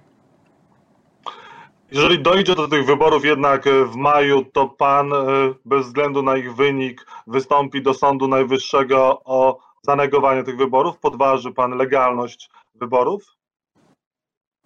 Jeżeli 1.91 2.19
dojdzie 2.19 2.55
do 2.55 2.67
tych 2.67 2.85
wyborów 2.85 3.25
jednak 3.25 3.67
e, 3.67 3.85
w 3.85 3.95
maju, 3.95 4.45
to 4.45 4.67
pan 4.67 5.13
e, 5.13 5.17
bez 5.65 5.85
względu 5.85 6.23
na 6.23 6.37
ich 6.37 6.55
wynik 6.55 7.05
wystąpi 7.27 7.81
do 7.81 7.93
Sądu 7.93 8.27
Najwyższego 8.27 9.21
o 9.25 9.59
zanegowanie 9.81 10.43
tych 10.43 10.57
wyborów? 10.57 10.99
Podważy 10.99 11.51
pan 11.51 11.77
legalność 11.77 12.49
wyborów? 12.75 13.35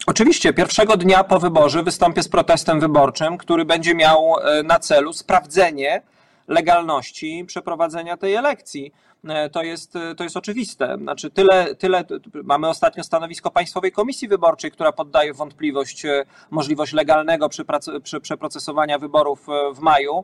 Oczywiście, 0.08 0.54
pierwszego 0.54 0.98
dnia 0.98 1.24
po 1.24 1.40
wyborze 1.40 1.84
wystąpię 1.84 2.24
z 2.24 2.30
protestem 2.30 2.80
wyborczym, 2.80 3.38
który 3.38 3.66
będzie 3.66 3.96
miał 3.96 4.36
na 4.64 4.80
celu 4.80 5.14
sprawdzenie 5.14 6.02
legalności 6.48 7.44
przeprowadzenia 7.48 8.18
tej 8.18 8.36
elekcji. 8.36 8.92
E, 9.28 9.50
to 9.50 9.64
jest, 9.64 9.96
e, 9.96 10.16
to 10.16 10.24
jest 10.24 10.38
oczywiste. 10.38 10.98
Znaczy 10.98 11.30
tyle, 11.30 11.76
tyle, 11.76 12.04
mamy 12.44 12.68
ostatnio 12.68 13.04
stanowisko 13.04 13.52
Państwowej 13.52 13.92
Komisji 13.92 14.28
Wyborczej, 14.28 14.72
która 14.72 14.92
poddaje 14.92 15.34
wątpliwość 15.34 16.06
e, 16.06 16.26
możliwość 16.50 16.94
legalnego 16.94 17.50
przeprocesowania 18.22 19.00
wyborów 19.00 19.48
w 19.74 19.80
maju. 19.80 20.24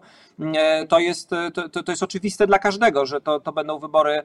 To 0.90 1.00
jest, 1.00 1.30
to, 1.54 1.84
to 1.84 1.92
jest 1.92 2.04
oczywiste 2.04 2.48
dla 2.48 2.60
każdego, 2.60 3.06
że 3.06 3.22
to, 3.22 3.40
to 3.40 3.52
będą 3.52 3.80
wybory 3.80 4.24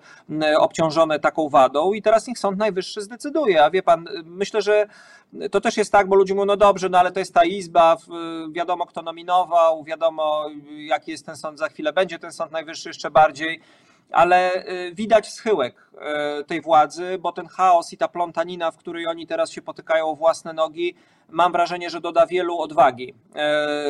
obciążone 0.58 1.20
taką 1.20 1.48
wadą 1.48 1.92
i 1.92 2.02
teraz 2.02 2.26
niech 2.26 2.38
Sąd 2.38 2.58
Najwyższy 2.58 3.02
zdecyduje. 3.02 3.64
A 3.64 3.70
wie 3.70 3.82
pan, 3.82 4.04
myślę, 4.24 4.62
że 4.62 4.86
to 5.50 5.60
też 5.60 5.76
jest 5.76 5.92
tak, 5.92 6.08
bo 6.08 6.16
ludzie 6.16 6.34
mówią, 6.34 6.46
no 6.46 6.56
dobrze, 6.56 6.88
no 6.88 6.98
ale 6.98 7.12
to 7.12 7.20
jest 7.20 7.34
ta 7.34 7.44
izba, 7.44 7.96
wiadomo 8.52 8.86
kto 8.86 9.02
nominował, 9.02 9.84
wiadomo 9.84 10.46
jaki 10.70 11.10
jest 11.10 11.26
ten 11.26 11.36
sąd 11.36 11.58
za 11.58 11.68
chwilę, 11.68 11.92
będzie 11.92 12.18
ten 12.18 12.32
Sąd 12.32 12.52
Najwyższy 12.52 12.88
jeszcze 12.88 13.10
bardziej 13.10 13.60
ale 14.12 14.66
y, 14.68 14.94
widać 14.94 15.32
schyłek 15.32 15.90
y, 16.40 16.44
tej 16.44 16.60
władzy, 16.60 17.18
bo 17.20 17.32
ten 17.32 17.46
chaos 17.46 17.92
i 17.92 17.96
ta 17.96 18.08
plątanina, 18.08 18.70
w 18.70 18.76
której 18.76 19.06
oni 19.06 19.26
teraz 19.26 19.50
się 19.50 19.62
potykają 19.62 20.06
o 20.06 20.14
własne 20.14 20.52
nogi, 20.52 20.94
mam 21.28 21.52
wrażenie, 21.52 21.90
że 21.90 22.00
doda 22.00 22.26
wielu 22.26 22.58
odwagi 22.58 23.14
y, 23.14 23.34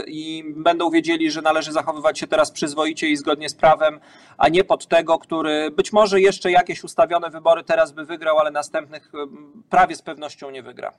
i 0.06 0.44
będą 0.56 0.90
wiedzieli, 0.90 1.30
że 1.30 1.42
należy 1.42 1.72
zachowywać 1.72 2.18
się 2.18 2.26
teraz 2.26 2.50
przyzwoicie 2.50 3.08
i 3.08 3.16
zgodnie 3.16 3.48
z 3.48 3.54
prawem, 3.54 4.00
a 4.38 4.48
nie 4.48 4.64
pod 4.64 4.86
tego, 4.86 5.18
który 5.18 5.70
być 5.70 5.92
może 5.92 6.20
jeszcze 6.20 6.50
jakieś 6.50 6.84
ustawione 6.84 7.30
wybory 7.30 7.64
teraz 7.64 7.92
by 7.92 8.04
wygrał, 8.04 8.38
ale 8.38 8.50
następnych 8.50 9.12
prawie 9.70 9.96
z 9.96 10.02
pewnością 10.02 10.50
nie 10.50 10.62
wygra. 10.62 10.92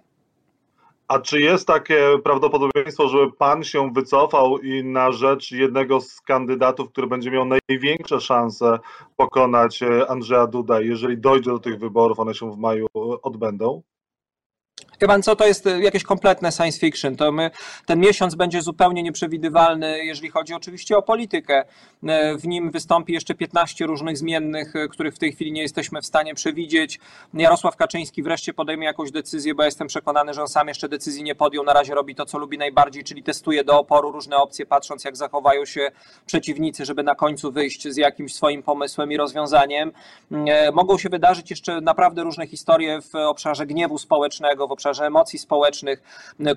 A 1.11 1.19
czy 1.19 1.41
jest 1.41 1.67
takie 1.67 2.19
prawdopodobieństwo, 2.23 3.07
żeby 3.07 3.31
pan 3.31 3.63
się 3.63 3.93
wycofał 3.93 4.57
i 4.57 4.83
na 4.83 5.11
rzecz 5.11 5.51
jednego 5.51 6.01
z 6.01 6.21
kandydatów, 6.21 6.89
który 6.89 7.07
będzie 7.07 7.31
miał 7.31 7.45
największe 7.45 8.21
szanse 8.21 8.79
pokonać 9.15 9.83
e, 9.83 10.11
Andrzeja 10.11 10.47
Duda, 10.47 10.81
jeżeli 10.81 11.17
dojdzie 11.17 11.51
do 11.51 11.59
tych 11.59 11.79
wyborów, 11.79 12.19
one 12.19 12.33
się 12.33 12.51
w 12.51 12.57
maju 12.57 12.87
odbędą? 13.21 13.81
Wie 15.01 15.07
pan 15.07 15.23
co, 15.23 15.35
to 15.35 15.47
jest 15.47 15.67
e, 15.67 15.81
jakieś 15.81 16.03
kompletne 16.03 16.51
science 16.51 16.79
fiction. 16.79 17.15
To 17.15 17.31
my, 17.31 17.51
ten 17.85 17.99
miesiąc 17.99 18.35
będzie 18.35 18.61
zupełnie 18.61 19.03
nieprzewidywalny, 19.03 20.05
jeżeli 20.05 20.29
chodzi 20.29 20.53
oczywiście 20.53 20.97
o 20.97 21.01
politykę. 21.01 21.63
E, 22.03 22.37
w 22.37 22.47
nim 22.47 22.71
wystąpi 22.71 23.13
jeszcze 23.13 23.35
15 23.35 23.85
różnych 23.85 24.17
zmiennych, 24.17 24.75
e, 24.75 24.87
których 24.87 25.15
w 25.15 25.19
tej 25.19 25.31
chwili 25.31 25.51
nie 25.51 25.61
jesteśmy 25.61 26.01
w 26.01 26.05
stanie 26.05 26.35
przewidzieć. 26.35 26.99
Jarosław 27.33 27.75
Kaczyński 27.75 28.23
wreszcie 28.23 28.53
podejmie 28.53 28.85
jakąś 28.85 29.11
decyzję, 29.11 29.55
bo 29.55 29.63
jestem 29.63 29.87
przekonany, 29.87 30.33
że 30.33 30.41
on 30.41 30.47
sam 30.47 30.67
jeszcze 30.67 30.89
decyzji 30.89 31.23
nie 31.23 31.35
podjął. 31.35 31.63
Na 31.63 31.73
razie 31.73 31.95
robi 31.95 32.15
to, 32.15 32.25
co 32.25 32.37
lubi 32.37 32.57
najbardziej, 32.57 33.03
czyli 33.03 33.23
testuje 33.23 33.63
do 33.63 33.79
oporu 33.79 34.11
różne 34.11 34.37
opcje, 34.37 34.65
patrząc 34.65 35.03
jak 35.03 35.17
zachowają 35.17 35.65
się 35.65 35.91
przeciwnicy, 36.25 36.85
żeby 36.85 37.03
na 37.03 37.15
końcu 37.15 37.51
wyjść 37.51 37.87
z 37.87 37.97
jakimś 37.97 38.35
swoim 38.35 38.63
pomysłem 38.63 39.11
i 39.11 39.17
rozwiązaniem. 39.17 39.91
Mogą 40.73 40.97
się 40.97 41.09
wydarzyć 41.09 41.49
jeszcze 41.49 41.81
naprawdę 41.81 42.23
różne 42.23 42.47
historie 42.47 43.01
w 43.01 43.15
obszarze 43.15 43.65
gniewu 43.65 43.97
społecznego, 43.97 44.67
w 44.67 44.71
obszarze 44.71 44.90
emocji 44.99 45.39
społecznych, 45.39 46.03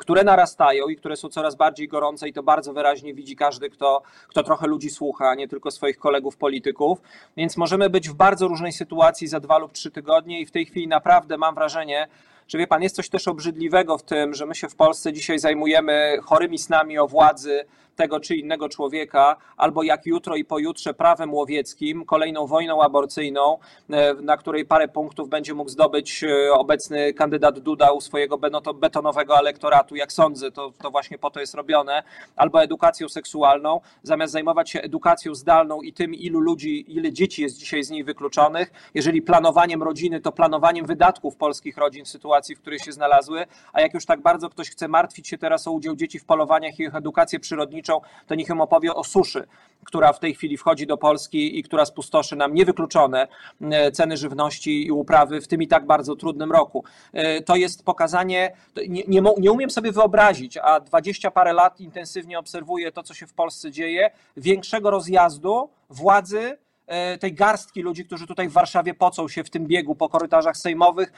które 0.01 0.25
narastają 0.25 0.89
i 0.89 0.97
które 0.97 1.17
są 1.17 1.29
coraz 1.29 1.55
bardziej 1.55 1.89
gorące 1.89 2.29
i 2.29 2.33
to 2.33 2.43
bardzo 2.43 2.73
wyraźnie 2.73 3.15
widzi 3.15 3.37
każdy, 3.37 3.71
kto, 3.71 4.03
kto 4.29 4.43
trochę 4.43 4.67
ludzi 4.67 4.91
słucha, 4.91 5.35
nie 5.35 5.49
tylko 5.49 5.71
swoich 5.71 5.99
kolegów 5.99 6.37
polityków. 6.37 6.99
Więc 7.37 7.57
możemy 7.57 7.91
być 7.91 8.09
w 8.09 8.15
bardzo 8.15 8.49
różnej 8.49 8.73
sytuacji 8.73 9.29
za 9.29 9.41
dwa 9.41 9.59
lub 9.59 9.73
trzy 9.73 9.91
tygodnie 9.91 10.41
i 10.41 10.47
w 10.47 10.51
tej 10.51 10.67
chwili 10.67 10.89
naprawdę 10.89 11.39
mam 11.39 11.55
wrażenie, 11.55 12.09
że 12.49 12.59
wie 12.59 12.67
pan, 12.67 12.83
jest 12.83 12.97
coś 12.97 13.09
też 13.09 13.29
obrzydliwego 13.29 13.99
w 13.99 14.03
tym, 14.03 14.35
że 14.35 14.47
my 14.47 14.55
się 14.55 14.69
w 14.69 14.77
Polsce 14.77 15.13
dzisiaj 15.13 15.39
zajmujemy 15.39 16.19
chorymi 16.23 16.59
snami 16.59 16.99
o 16.99 17.07
władzy, 17.07 17.65
tego 17.97 18.21
czy 18.21 18.37
innego 18.37 18.69
człowieka, 18.69 19.37
albo 19.57 19.83
jak 19.83 20.07
jutro 20.07 20.37
i 20.37 20.45
pojutrze 20.45 20.95
prawem 20.95 21.35
łowieckim, 21.35 22.05
kolejną 22.05 22.47
wojną 22.47 22.83
aborcyjną, 22.83 23.59
e, 23.91 24.15
na 24.15 24.37
której 24.37 24.65
parę 24.65 24.89
punktów 24.89 25.29
będzie 25.29 25.55
mógł 25.55 25.71
zdobyć 25.71 26.25
e, 26.25 26.53
obecny 26.53 27.15
kandydat 27.15 27.59
Duda 27.59 27.93
u 27.93 28.01
swojego 28.01 28.39
betonowego 28.75 29.39
elektoratu, 29.39 29.97
jak 29.97 30.13
sądzę, 30.13 30.51
to, 30.51 30.73
to 30.83 30.91
właśnie 30.91 31.19
po 31.19 31.31
to 31.31 31.41
jest 31.41 31.55
robione, 31.55 32.03
albo 32.37 32.63
edukacją 32.63 33.09
seksualną, 33.09 33.81
zamiast 34.03 34.33
zajmować 34.33 34.71
się 34.71 34.81
edukacją 34.81 35.35
zdalną 35.35 35.83
i 35.83 35.93
tym, 35.93 36.15
ilu 36.15 36.41
ludzi, 36.41 36.85
ile 36.97 37.13
dzieci 37.13 37.43
jest 37.43 37.59
dzisiaj 37.59 37.85
z 37.85 37.91
niej 37.91 38.05
wykluczonych, 38.05 38.73
jeżeli 38.95 39.23
planowaniem 39.23 39.83
rodziny, 39.83 40.21
to 40.21 40.33
planowaniem 40.33 40.87
wydatków 40.87 41.37
polskich 41.37 41.77
rodzin 41.77 42.05
w 42.05 42.09
sytuacji, 42.09 42.57
w 42.57 42.61
której 42.61 42.79
się 42.79 42.93
znalazły, 42.93 43.47
a 43.73 43.81
jak 43.81 43.95
już 43.95 44.07
tak 44.07 44.21
bardzo 44.21 44.51
ktoś 44.51 44.71
chce 44.71 44.89
martwić 44.89 45.29
się 45.29 45.39
teraz 45.39 45.69
o 45.69 45.73
udział 45.73 45.97
dzieci 45.97 46.19
w 46.19 46.25
polowaniach 46.25 46.81
i 46.81 46.83
ich 46.83 46.95
edukację 46.95 47.41
przyrodniczą, 47.41 47.84
to 48.27 48.35
niech 48.35 48.49
im 48.49 48.61
opowie 48.61 48.95
o 48.95 49.05
suszy, 49.05 49.47
która 49.85 50.13
w 50.13 50.19
tej 50.19 50.35
chwili 50.35 50.57
wchodzi 50.57 50.87
do 50.87 50.97
Polski 50.97 51.59
i 51.59 51.63
która 51.63 51.85
spustoszy 51.85 52.37
nam 52.37 52.55
niewykluczone 52.55 53.29
e, 53.61 53.93
ceny 53.93 54.17
żywności 54.17 54.87
i 54.87 54.93
uprawy 54.93 55.41
w 55.41 55.49
tym 55.49 55.63
i 55.63 55.69
tak 55.69 55.87
bardzo 55.87 56.17
trudnym 56.17 56.53
roku. 56.53 56.85
E, 57.13 57.43
to 57.43 57.57
jest 57.57 57.85
pokazanie, 57.85 58.53
nie, 58.89 59.03
nie, 59.09 59.23
nie 59.39 59.53
umiem 59.53 59.71
sobie 59.71 59.93
wyobrazić, 59.93 60.57
a 60.57 60.81
dwadzieścia 60.81 61.31
parę 61.31 61.53
lat 61.53 61.81
intensywnie 61.81 62.39
obserwuję 62.39 62.93
to, 62.93 63.03
co 63.03 63.15
się 63.15 63.27
w 63.27 63.33
Polsce 63.33 63.71
dzieje, 63.71 64.11
większego 64.37 64.91
rozjazdu 64.91 65.71
władzy 65.91 66.59
e, 66.87 67.19
tej 67.19 67.35
garstki 67.35 67.83
ludzi, 67.83 68.05
którzy 68.05 68.27
tutaj 68.27 68.49
w 68.49 68.53
Warszawie 68.53 68.95
pocą 68.95 69.29
się 69.29 69.45
w 69.45 69.51
tym 69.51 69.67
biegu 69.67 69.95
po 69.95 70.09
korytarzach 70.09 70.57
sejmowych, 70.57 71.13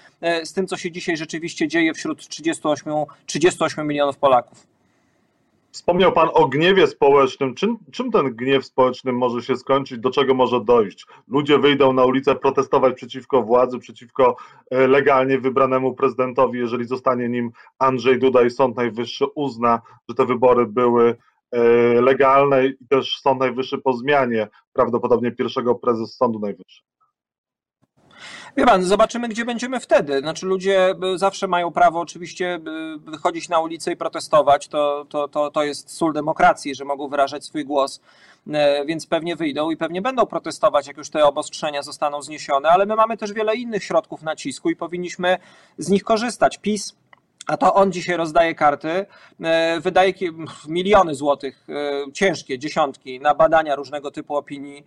z 0.45 0.53
tym, 0.53 0.67
co 0.67 0.77
się 0.77 0.91
dzisiaj 0.91 1.17
rzeczywiście 1.17 1.69
dzieje 1.69 1.95
wśród 1.95 2.29
38, 2.29 2.93
38 3.27 3.87
milionów 3.87 4.17
Polaków. 4.17 4.75
Wspomniał 5.76 6.12
Pan 6.12 6.28
o 6.33 6.49
gniewie 6.49 6.87
społecznym. 6.87 7.54
Czym, 7.54 7.78
czym, 7.92 8.11
ten 8.11 8.35
gniew 8.37 8.66
społeczny 8.66 9.12
może 9.12 9.42
się 9.42 9.56
skończyć? 9.56 9.99
Do 9.99 10.11
czego 10.11 10.35
może 10.35 10.64
dojść? 10.64 11.06
Ludzie 11.28 11.59
wyjdą 11.59 11.92
na 11.92 12.04
ulicę 12.04 12.35
protestować 12.35 12.95
przeciwko 12.95 13.42
władzy, 13.42 13.78
przeciwko 13.78 14.37
e, 14.71 14.87
legalnie 14.88 15.38
wybranemu 15.38 15.95
prezydentowi, 15.95 16.59
jeżeli 16.59 16.85
zostanie 16.85 17.28
nim 17.28 17.50
Andrzej 17.78 18.18
Duda 18.18 18.42
i 18.42 18.50
Sąd 18.50 18.76
Najwyższy 18.76 19.25
uzna, 19.35 19.80
że 20.09 20.14
te 20.14 20.26
wybory 20.26 20.66
były 20.66 21.16
e, 21.52 21.61
legalne 22.00 22.66
i 22.66 22.87
też 22.88 23.21
Sąd 23.21 23.40
Najwyższy 23.40 23.78
po 23.78 23.92
zmianie 23.92 24.49
prawdopodobnie 24.73 25.33
pierwszego 25.33 25.75
prezes 25.75 26.16
Sądu 26.16 26.38
Najwyższego. 26.38 26.96
Wie 28.56 28.66
pan, 28.66 28.85
zobaczymy, 28.85 29.28
gdzie 29.28 29.45
będziemy 29.45 29.80
wtedy. 29.80 30.21
Znaczy, 30.21 30.47
ludzie 30.47 30.95
zawsze 31.14 31.47
mają 31.47 31.73
prawo 31.73 32.00
oczywiście 32.00 32.61
wychodzić 32.99 33.49
na 33.49 33.59
ulicę 33.59 33.92
i 33.92 33.97
protestować. 33.97 34.68
To, 34.68 35.06
to, 35.09 35.28
to, 35.28 35.50
to 35.50 35.64
jest 35.64 35.90
sól 35.90 36.12
demokracji, 36.12 36.75
że 36.75 36.85
mogą 36.85 37.09
wyrażać 37.09 37.45
swój 37.45 37.64
głos 37.64 38.00
e, 38.52 38.85
więc 38.85 39.06
pewnie 39.06 39.37
wyjdą 39.37 39.71
i 39.71 39.76
pewnie 39.76 40.02
będą 40.02 40.26
protestować, 40.26 40.87
jak 40.87 40.97
już 40.97 41.11
te 41.11 41.25
obostrzenia 41.25 41.83
zostaną 41.83 42.23
zniesione, 42.23 42.68
ale 42.68 42.87
my 42.87 42.97
mamy 42.97 43.16
też 43.16 43.33
wiele 43.33 43.54
innych 43.54 43.85
środków 43.85 44.23
nacisku 44.23 44.71
i 44.71 44.76
powinniśmy 44.76 45.38
z 45.78 45.88
nich 45.88 46.04
korzystać. 46.04 46.59
PiS 46.59 46.95
a 47.47 47.56
to 47.56 47.75
on 47.75 47.92
dzisiaj 47.92 48.16
rozdaje 48.16 48.54
karty, 48.54 49.06
wydaje 49.80 50.12
miliony 50.68 51.14
złotych, 51.14 51.66
ciężkie, 52.12 52.59
dziesiątki, 52.59 53.21
na 53.21 53.35
badania 53.35 53.75
różnego 53.75 54.11
typu 54.11 54.37
opinii 54.37 54.85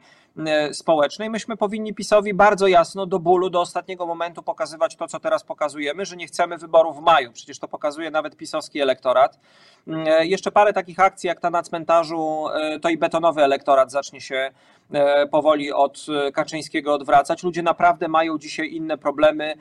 społecznej. 0.72 1.30
Myśmy 1.30 1.58
powinni 1.58 1.94
PiSowi 1.94 2.34
bardzo 2.34 2.68
jasno, 2.68 3.06
do 3.06 3.20
bólu, 3.20 3.50
do 3.50 3.62
ostatniego 3.62 4.06
momentu 4.06 4.44
pokazywać 4.44 4.96
to, 4.96 5.08
co 5.08 5.20
teraz 5.20 5.44
pokazujemy, 5.44 6.06
że 6.06 6.16
nie 6.16 6.28
chcemy 6.28 6.58
wyborów 6.58 6.98
w 6.98 7.02
maju. 7.02 7.32
Przecież 7.32 7.60
to 7.60 7.68
pokazuje 7.68 8.12
nawet 8.12 8.36
pisowski 8.36 8.82
elektorat. 8.82 9.40
Jeszcze 10.20 10.52
parę 10.52 10.74
takich 10.74 11.00
akcji, 11.00 11.28
jak 11.28 11.40
ta 11.40 11.50
na 11.50 11.64
cmentarzu, 11.64 12.46
to 12.82 12.90
i 12.90 12.98
betonowy 12.98 13.44
elektorat 13.44 13.92
zacznie 13.92 14.22
się 14.22 14.52
powoli 15.32 15.72
od 15.72 16.06
Kaczyńskiego 16.34 16.94
odwracać. 16.94 17.44
Ludzie 17.44 17.64
naprawdę 17.64 18.08
mają 18.08 18.38
dzisiaj 18.38 18.74
inne 18.74 18.98
problemy 18.98 19.54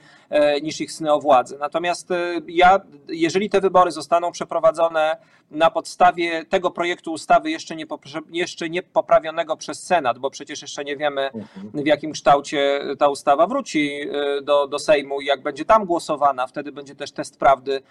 niż 0.63 0.81
ich 0.81 0.93
sny 0.93 1.13
o 1.13 1.21
władzy. 1.21 1.59
Natomiast 1.59 2.09
ja 2.47 2.81
jeżeli 3.09 3.51
te 3.51 3.61
wybory 3.61 3.91
zostaną 3.91 4.33
przeprowadzone 4.33 5.17
na 5.51 5.71
podstawie 5.71 6.45
tego 6.45 6.71
projektu 6.71 7.13
ustawy 7.13 7.51
jeszcze 7.51 7.77
nie, 7.77 7.87
jeszcze 8.31 8.71
nie 8.71 8.83
poprawionego 8.83 9.57
przez 9.57 9.83
Senat, 9.83 10.19
bo 10.19 10.31
przecież 10.31 10.63
jeszcze 10.69 10.85
nie 10.85 10.97
wiemy 10.97 11.31
w 11.75 11.87
jakim 11.87 12.13
kształcie 12.13 12.81
ta 12.99 13.09
ustawa 13.09 13.47
wróci 13.47 14.01
y, 14.39 14.43
do, 14.43 14.67
do 14.67 14.79
Sejmu 14.79 15.21
i 15.21 15.25
jak 15.25 15.43
będzie 15.43 15.65
tam 15.65 15.85
głosowana, 15.85 16.47
wtedy 16.47 16.73
będzie 16.73 16.95
też 16.95 17.13
test 17.13 17.39
prawdy 17.39 17.83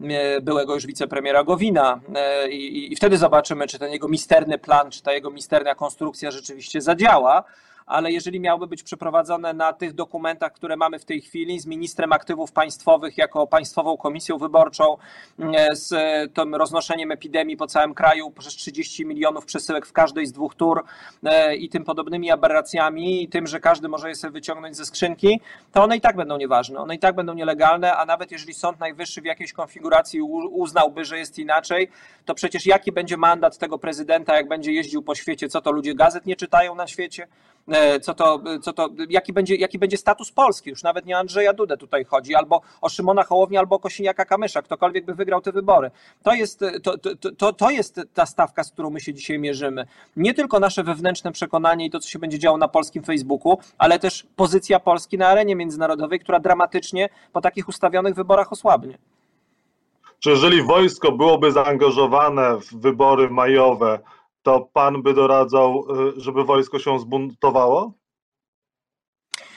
y, 0.00 0.40
byłego 0.42 0.74
już 0.74 0.86
wicepremiera 0.86 1.44
Gowina 1.44 2.00
y, 2.46 2.50
I, 2.50 2.92
i 2.92 2.96
wtedy 2.96 3.18
zobaczymy, 3.18 3.66
czy 3.66 3.78
ten 3.78 3.92
jego 3.92 4.08
misterny 4.08 4.58
plan, 4.58 4.90
czy 4.90 5.02
ta 5.02 5.12
jego 5.12 5.30
misterna 5.30 5.74
konstrukcja 5.74 6.30
rzeczywiście 6.30 6.80
zadziała 6.80 7.44
ale 7.86 8.12
jeżeli 8.12 8.40
miałby 8.40 8.66
być 8.66 8.82
przeprowadzone 8.82 9.52
na 9.52 9.72
tych 9.72 9.92
dokumentach, 9.92 10.52
które 10.52 10.76
mamy 10.76 10.98
w 10.98 11.04
tej 11.04 11.20
chwili 11.20 11.60
z 11.60 11.66
ministrem 11.66 12.12
aktywów 12.12 12.52
państwowych 12.52 13.18
jako 13.18 13.46
Państwową 13.46 13.96
Komisją 13.96 14.38
Wyborczą, 14.38 14.96
e, 15.38 15.76
z 15.76 15.92
tym 16.34 16.54
roznoszeniem 16.54 17.12
epidemii 17.12 17.56
po 17.56 17.66
całym 17.66 17.94
kraju 17.94 18.30
przez 18.30 18.54
30 18.54 19.06
milionów 19.06 19.44
przesyłek 19.44 19.86
w 19.86 19.92
każdej 19.92 20.26
z 20.26 20.32
dwóch 20.32 20.54
tur 20.54 20.84
e, 21.24 21.56
i 21.56 21.68
tym 21.68 21.84
podobnymi 21.84 22.30
aberracjami 22.30 23.22
i 23.22 23.28
tym, 23.28 23.46
że 23.46 23.60
każdy 23.60 23.88
może 23.88 24.08
je 24.08 24.14
sobie 24.14 24.32
wyciągnąć 24.32 24.76
ze 24.76 24.86
skrzynki, 24.86 25.40
to 25.72 25.82
one 25.82 25.96
i 25.96 26.00
tak 26.00 26.16
będą 26.16 26.36
nieważne, 26.36 26.78
one 26.78 26.94
i 26.94 26.98
tak 26.98 27.14
będą 27.14 27.34
nielegalne, 27.34 27.96
a 27.96 28.06
nawet 28.06 28.32
jeżeli 28.32 28.54
Sąd 28.54 28.80
Najwyższy 28.80 29.20
w 29.20 29.24
jakiejś 29.24 29.52
konfiguracji 29.52 30.22
uznałby, 30.22 31.04
że 31.04 31.18
jest 31.18 31.38
inaczej, 31.38 31.88
to 32.24 32.34
przecież 32.34 32.66
jaki 32.66 32.92
będzie 32.92 33.16
mandat 33.16 33.58
tego 33.58 33.78
prezydenta, 33.78 34.36
jak 34.36 34.48
będzie 34.48 34.72
jeździł 34.72 35.02
po 35.02 35.14
świecie, 35.14 35.48
co 35.48 35.60
to 35.60 35.72
ludzie 35.72 35.94
gazet 35.94 36.26
nie 36.26 36.36
czytają 36.36 36.74
na 36.74 36.86
świecie? 36.86 37.26
E, 37.68 38.00
co 38.00 38.14
to, 38.14 38.40
co 38.62 38.72
to, 38.72 38.88
jaki, 39.10 39.32
będzie, 39.32 39.56
jaki 39.56 39.78
będzie 39.78 39.96
status 39.96 40.32
Polski, 40.32 40.70
już 40.70 40.82
nawet 40.82 41.06
nie 41.06 41.18
Andrzeja 41.18 41.52
Dudę 41.52 41.76
tutaj 41.76 42.04
chodzi, 42.04 42.34
albo 42.34 42.60
o 42.80 42.88
Szymona 42.88 43.22
Hołownię, 43.22 43.58
albo 43.58 43.76
o 43.76 43.78
Kosiniaka 43.78 44.24
Kamysza, 44.24 44.62
ktokolwiek 44.62 45.04
by 45.04 45.14
wygrał 45.14 45.40
te 45.40 45.52
wybory. 45.52 45.90
To 46.22 46.34
jest, 46.34 46.64
to, 46.82 46.98
to, 46.98 47.32
to, 47.38 47.52
to 47.52 47.70
jest 47.70 48.00
ta 48.14 48.26
stawka, 48.26 48.64
z 48.64 48.70
którą 48.70 48.90
my 48.90 49.00
się 49.00 49.14
dzisiaj 49.14 49.38
mierzymy. 49.38 49.86
Nie 50.16 50.34
tylko 50.34 50.60
nasze 50.60 50.84
wewnętrzne 50.84 51.32
przekonanie 51.32 51.86
i 51.86 51.90
to, 51.90 52.00
co 52.00 52.08
się 52.08 52.18
będzie 52.18 52.38
działo 52.38 52.58
na 52.58 52.68
polskim 52.68 53.02
Facebooku, 53.02 53.58
ale 53.78 53.98
też 53.98 54.26
pozycja 54.36 54.80
Polski 54.80 55.18
na 55.18 55.28
arenie 55.28 55.56
międzynarodowej, 55.56 56.20
która 56.20 56.40
dramatycznie 56.40 57.08
po 57.32 57.40
takich 57.40 57.68
ustawionych 57.68 58.14
wyborach 58.14 58.52
osłabnie. 58.52 58.98
Czy 60.18 60.30
jeżeli 60.30 60.62
wojsko 60.62 61.12
byłoby 61.12 61.52
zaangażowane 61.52 62.56
w 62.60 62.74
wybory 62.74 63.30
majowe, 63.30 63.98
to 64.44 64.68
pan 64.72 65.02
by 65.02 65.14
doradzał, 65.14 65.84
y, 66.16 66.20
żeby 66.20 66.44
wojsko 66.44 66.78
się 66.78 66.98
zbuntowało? 66.98 67.92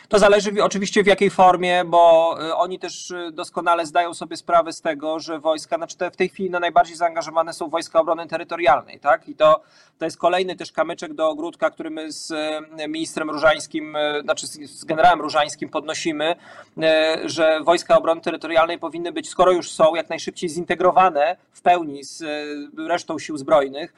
To 0.10 0.20
zależy 0.20 0.64
oczywiście 0.64 1.04
w 1.04 1.08
jakiej 1.08 1.30
formie, 1.30 1.84
bo 1.86 2.36
y, 2.48 2.56
oni 2.56 2.80
też 2.80 3.12
y, 3.12 3.32
doskonale 3.32 3.86
zdają 3.86 4.14
sobie 4.14 4.38
sprawę 4.38 4.74
z 4.74 4.82
tego, 4.82 5.20
że 5.20 5.40
wojska, 5.40 5.78
znaczy 5.78 5.98
te 5.98 6.12
w 6.12 6.16
tej 6.16 6.30
chwili 6.30 6.50
no 6.50 6.60
najbardziej 6.60 6.96
zaangażowane 6.96 7.54
są 7.54 7.70
wojska 7.70 8.00
obrony 8.00 8.28
terytorialnej, 8.28 9.00
tak? 9.00 9.30
I 9.30 9.36
to, 9.36 9.62
to 10.00 10.06
jest 10.06 10.18
kolejny 10.18 10.56
też 10.56 10.72
kamyczek 10.72 11.14
do 11.14 11.30
ogródka, 11.30 11.70
który 11.70 11.90
my 11.90 12.12
z 12.12 12.32
y, 12.32 12.88
ministrem 12.88 13.30
Różańskim, 13.30 13.98
znaczy 14.24 14.48
z 14.48 14.86
generałem 14.86 15.22
Różańskim 15.22 15.70
podnosimy, 15.70 16.36
że 17.26 17.60
wojska 17.64 17.98
obrony 17.98 18.22
terytorialnej 18.22 18.80
powinny 18.80 19.12
być, 19.12 19.30
skoro 19.30 19.52
już 19.52 19.72
są, 19.72 19.96
jak 19.96 20.10
najszybciej 20.10 20.50
zintegrowane 20.50 21.36
w 21.52 21.62
pełni 21.62 22.04
z 22.04 22.24
resztą 22.88 23.20
sił 23.20 23.38
zbrojnych, 23.38 23.94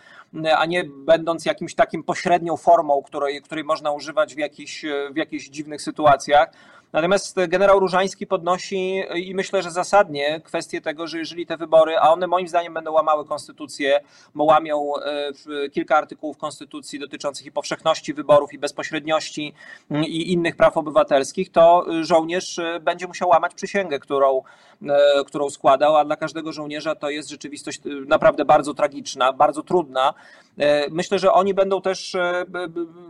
a 0.58 0.66
nie 0.66 0.84
będąc 0.84 1.46
jakimś 1.46 1.76
takim 1.76 2.04
pośrednią 2.04 2.58
formą, 2.58 3.04
której, 3.04 3.42
której 3.42 3.64
można 3.64 3.92
używać 3.92 4.36
w 4.36 4.38
jakichś, 4.38 4.86
w 5.12 5.18
jakichś 5.18 5.50
dziwnych 5.50 5.82
sytuacjach 5.82 5.99
sytuacjach, 6.00 6.52
Natomiast 6.94 7.38
generał 7.48 7.80
Różański 7.80 8.28
podnosi 8.28 9.04
i 9.16 9.36
myślę, 9.36 9.64
że 9.64 9.72
zasadnie 9.72 10.42
kwestię 10.42 10.82
tego, 10.82 11.08
że 11.08 11.18
jeżeli 11.18 11.46
te 11.46 11.58
wybory, 11.58 11.98
a 11.98 12.10
one 12.10 12.28
moim 12.28 12.48
zdaniem 12.48 12.74
będą 12.74 12.92
łamały 12.92 13.26
konstytucję, 13.26 14.00
bo 14.36 14.44
łamią 14.44 14.92
e, 14.96 15.70
kilka 15.70 15.98
artykułów 15.98 16.38
konstytucji 16.38 17.00
dotyczących 17.00 17.46
i 17.46 17.52
powszechności 17.52 18.14
wyborów, 18.14 18.54
i 18.54 18.60
bezpośredniości, 18.60 19.54
mm, 19.92 20.04
i 20.04 20.32
innych 20.32 20.56
praw 20.56 20.78
obywatelskich, 20.78 21.52
to 21.52 21.86
żołnierz 22.02 22.60
e, 22.60 22.80
będzie 22.80 23.08
musiał 23.08 23.30
łamać 23.30 23.54
przysięgę, 23.54 24.00
którą, 24.00 24.42
e, 24.90 25.24
którą 25.26 25.50
składał, 25.50 25.98
a 25.98 26.06
dla 26.06 26.16
każdego 26.16 26.54
żołnierza 26.54 26.96
to 26.96 27.10
jest 27.10 27.30
rzeczywistość 27.30 27.82
naprawdę 28.08 28.46
bardzo 28.46 28.74
tragiczna, 28.74 29.34
bardzo 29.34 29.64
trudna. 29.64 30.14
Myślę, 30.92 31.20
że 31.20 31.34
oni 31.34 31.54
będą 31.54 31.82
też, 31.82 32.16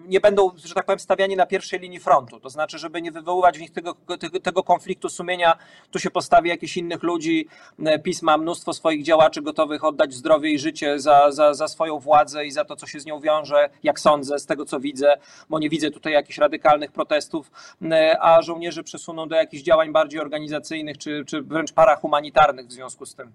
nie 0.07 0.19
będą, 0.19 0.51
że 0.65 0.73
tak 0.73 0.85
powiem, 0.85 0.99
stawiani 0.99 1.35
na 1.35 1.45
pierwszej 1.45 1.79
linii 1.79 1.99
frontu, 1.99 2.39
to 2.39 2.49
znaczy, 2.49 2.77
żeby 2.77 3.01
nie 3.01 3.11
wywoływać 3.11 3.57
w 3.57 3.61
nich 3.61 3.68
tego, 3.71 3.95
tego, 4.19 4.39
tego 4.39 4.63
konfliktu 4.63 5.09
sumienia, 5.09 5.57
tu 5.91 5.99
się 5.99 6.11
postawi 6.11 6.49
jakichś 6.49 6.77
innych 6.77 7.03
ludzi, 7.03 7.47
e, 7.85 7.99
PiS 7.99 8.21
ma 8.21 8.37
mnóstwo 8.37 8.73
swoich 8.73 9.03
działaczy 9.03 9.41
gotowych 9.41 9.83
oddać 9.83 10.13
zdrowie 10.13 10.51
i 10.51 10.59
życie 10.59 10.99
za, 10.99 11.31
za, 11.31 11.53
za 11.53 11.67
swoją 11.67 11.99
władzę 11.99 12.45
i 12.45 12.51
za 12.51 12.65
to, 12.65 12.75
co 12.75 12.87
się 12.87 12.99
z 12.99 13.05
nią 13.05 13.19
wiąże, 13.19 13.69
jak 13.83 13.99
sądzę, 13.99 14.39
z 14.39 14.45
tego 14.45 14.65
co 14.65 14.79
widzę, 14.79 15.13
bo 15.49 15.59
nie 15.59 15.69
widzę 15.69 15.91
tutaj 15.91 16.13
jakichś 16.13 16.37
radykalnych 16.37 16.91
protestów, 16.91 17.51
e, 17.91 18.17
a 18.21 18.41
żołnierze 18.41 18.83
przesuną 18.83 19.27
do 19.27 19.35
jakichś 19.35 19.63
działań 19.63 19.91
bardziej 19.91 20.19
organizacyjnych, 20.19 20.97
czy, 20.97 21.23
czy 21.27 21.41
wręcz 21.41 21.73
parahumanitarnych 21.73 22.67
w 22.67 22.71
związku 22.71 23.05
z 23.05 23.15
tym. 23.15 23.31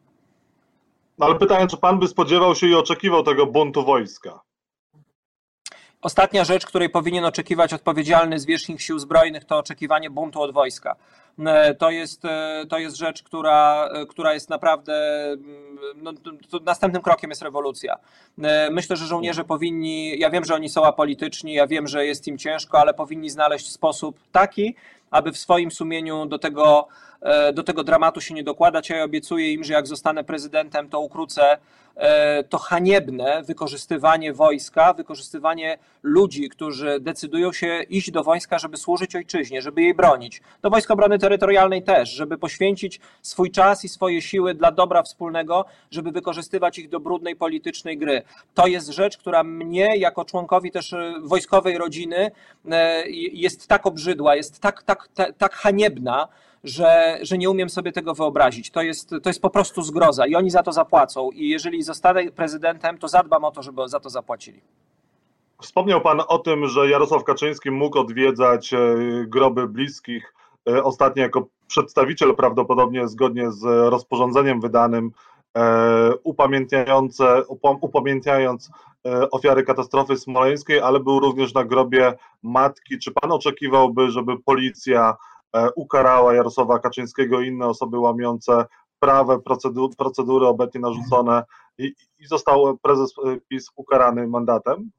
No 1.18 1.26
ale 1.26 1.34
pytanie, 1.34 1.66
czy 1.66 1.76
pan 1.76 1.98
by 1.98 2.08
spodziewał 2.08 2.54
się 2.54 2.66
i 2.66 2.74
oczekiwał 2.74 3.22
tego 3.22 3.46
buntu 3.46 3.84
wojska? 3.84 4.40
Ostatnia 6.04 6.44
rzecz, 6.44 6.66
której 6.66 6.90
powinien 6.90 7.24
oczekiwać 7.24 7.72
odpowiedzialny 7.72 8.38
zwierzchnik 8.38 8.80
sił 8.80 8.98
zbrojnych, 8.98 9.44
to 9.44 9.58
oczekiwanie 9.58 10.10
buntu 10.10 10.42
od 10.42 10.52
wojska. 10.52 10.96
E, 11.38 11.74
to 11.74 11.90
jest, 11.90 12.24
e, 12.24 12.64
to 12.68 12.78
jest 12.78 12.96
rzecz, 12.96 13.22
która, 13.22 13.88
e, 13.92 14.06
która 14.06 14.34
jest 14.34 14.50
naprawdę. 14.50 15.26
Mm, 15.32 15.78
no, 15.96 16.12
następnym 16.64 17.02
krokiem 17.02 17.30
jest 17.30 17.42
rewolucja. 17.42 17.96
Myślę, 18.70 18.96
że 18.96 19.06
żołnierze 19.06 19.44
powinni. 19.44 20.18
Ja 20.18 20.30
wiem, 20.30 20.44
że 20.44 20.54
oni 20.54 20.68
są 20.68 20.84
apolityczni, 20.84 21.54
ja 21.54 21.66
wiem, 21.66 21.88
że 21.88 22.06
jest 22.06 22.28
im 22.28 22.38
ciężko, 22.38 22.80
ale 22.80 22.94
powinni 22.94 23.30
znaleźć 23.30 23.72
sposób 23.72 24.18
taki, 24.32 24.74
aby 25.10 25.32
w 25.32 25.38
swoim 25.38 25.70
sumieniu 25.70 26.26
do 26.26 26.38
tego, 26.38 26.88
do 27.54 27.62
tego 27.62 27.84
dramatu 27.84 28.20
się 28.20 28.34
nie 28.34 28.44
dokładać. 28.44 28.90
Ja 28.90 29.04
obiecuję 29.04 29.52
im, 29.52 29.64
że 29.64 29.72
jak 29.72 29.86
zostanę 29.86 30.24
prezydentem, 30.24 30.88
to 30.88 31.00
ukrócę 31.00 31.58
E, 31.96 32.44
to 32.44 32.58
haniebne 32.58 33.42
wykorzystywanie 33.42 34.32
wojska, 34.32 34.92
wykorzystywanie 34.92 35.78
ludzi, 36.02 36.48
którzy 36.48 37.00
decydują 37.00 37.52
się 37.52 37.82
iść 37.82 38.10
do 38.10 38.24
wojska, 38.24 38.58
żeby 38.58 38.76
służyć 38.76 39.16
ojczyźnie, 39.16 39.62
żeby 39.62 39.82
jej 39.82 39.94
bronić. 39.94 40.42
Do 40.62 40.70
Wojsk 40.70 40.90
Obrony 40.90 41.18
Terytorialnej 41.18 41.82
też, 41.82 42.10
żeby 42.10 42.38
poświęcić 42.38 43.00
swój 43.22 43.50
czas 43.50 43.84
i 43.84 43.88
swoje 43.88 44.22
siły 44.22 44.54
dla 44.54 44.72
dobra 44.72 45.02
wspólnego, 45.02 45.64
żeby 45.90 46.12
wykorzystywać 46.12 46.78
ich 46.78 46.88
do 46.88 47.00
brudnej 47.00 47.36
politycznej 47.36 47.98
gry. 47.98 48.22
To 48.54 48.66
jest 48.66 48.88
rzecz, 48.88 49.18
która 49.18 49.44
mnie, 49.44 49.96
jako 49.96 50.24
członkowi 50.24 50.70
też 50.70 50.92
e, 50.92 51.14
wojskowej 51.22 51.78
rodziny, 51.78 52.30
e, 52.70 53.02
jest 53.32 53.68
tak 53.68 53.86
obrzydła, 53.86 54.36
jest 54.36 54.60
tak, 54.60 54.82
tak, 54.82 55.08
tak, 55.14 55.32
tak 55.38 55.54
haniebna, 55.54 56.28
że, 56.64 57.18
że 57.22 57.38
nie 57.38 57.50
umiem 57.50 57.70
sobie 57.70 57.92
tego 57.92 58.14
wyobrazić. 58.14 58.70
To 58.70 58.82
jest, 58.82 59.10
to 59.10 59.30
jest 59.30 59.42
po 59.42 59.50
prostu 59.50 59.82
zgroza 59.82 60.26
i 60.26 60.34
oni 60.34 60.50
za 60.50 60.62
to 60.62 60.72
zapłacą. 60.72 61.30
I 61.30 61.48
jeżeli 61.48 61.82
zostanę 61.82 62.30
prezydentem, 62.30 62.98
to 62.98 63.08
zadbam 63.08 63.44
o 63.44 63.50
to, 63.50 63.62
żeby 63.62 63.88
za 63.88 64.00
to 64.00 64.10
zapłacili. 64.10 64.60
Wspomniał 65.62 66.00
Pan 66.00 66.22
o 66.28 66.38
tym, 66.38 66.66
że 66.66 66.90
Jarosław 66.90 67.24
Kaczyński 67.24 67.70
mógł 67.70 67.98
odwiedzać 67.98 68.72
e, 68.72 68.78
groby 69.26 69.68
bliskich. 69.68 70.34
E, 70.68 70.84
ostatnio 70.84 71.22
jako 71.22 71.46
przedstawiciel 71.66 72.34
prawdopodobnie 72.34 73.08
zgodnie 73.08 73.50
z 73.50 73.62
rozporządzeniem 73.90 74.60
wydanym 74.60 75.10
e, 75.56 76.14
upamiętniające, 76.22 77.42
upamiętniając 77.80 78.70
ofiary 79.30 79.62
katastrofy 79.62 80.16
smoleńskiej, 80.16 80.80
ale 80.80 81.00
był 81.00 81.20
również 81.20 81.54
na 81.54 81.64
grobie 81.64 82.14
matki. 82.42 82.98
Czy 82.98 83.12
pan 83.12 83.32
oczekiwałby, 83.32 84.10
żeby 84.10 84.38
policja 84.38 85.16
ukarała 85.76 86.34
Jarosława 86.34 86.78
Kaczyńskiego 86.78 87.40
i 87.40 87.48
inne 87.48 87.66
osoby 87.66 87.98
łamiące 87.98 88.64
prawe 88.98 89.40
procedury, 89.40 89.94
procedury 89.98 90.46
obecnie 90.46 90.80
narzucone 90.80 91.42
i, 91.78 91.94
i 92.18 92.26
został 92.26 92.78
prezes 92.78 93.12
e, 93.24 93.36
PiS 93.48 93.70
ukarany 93.76 94.26
mandatem? 94.26 94.90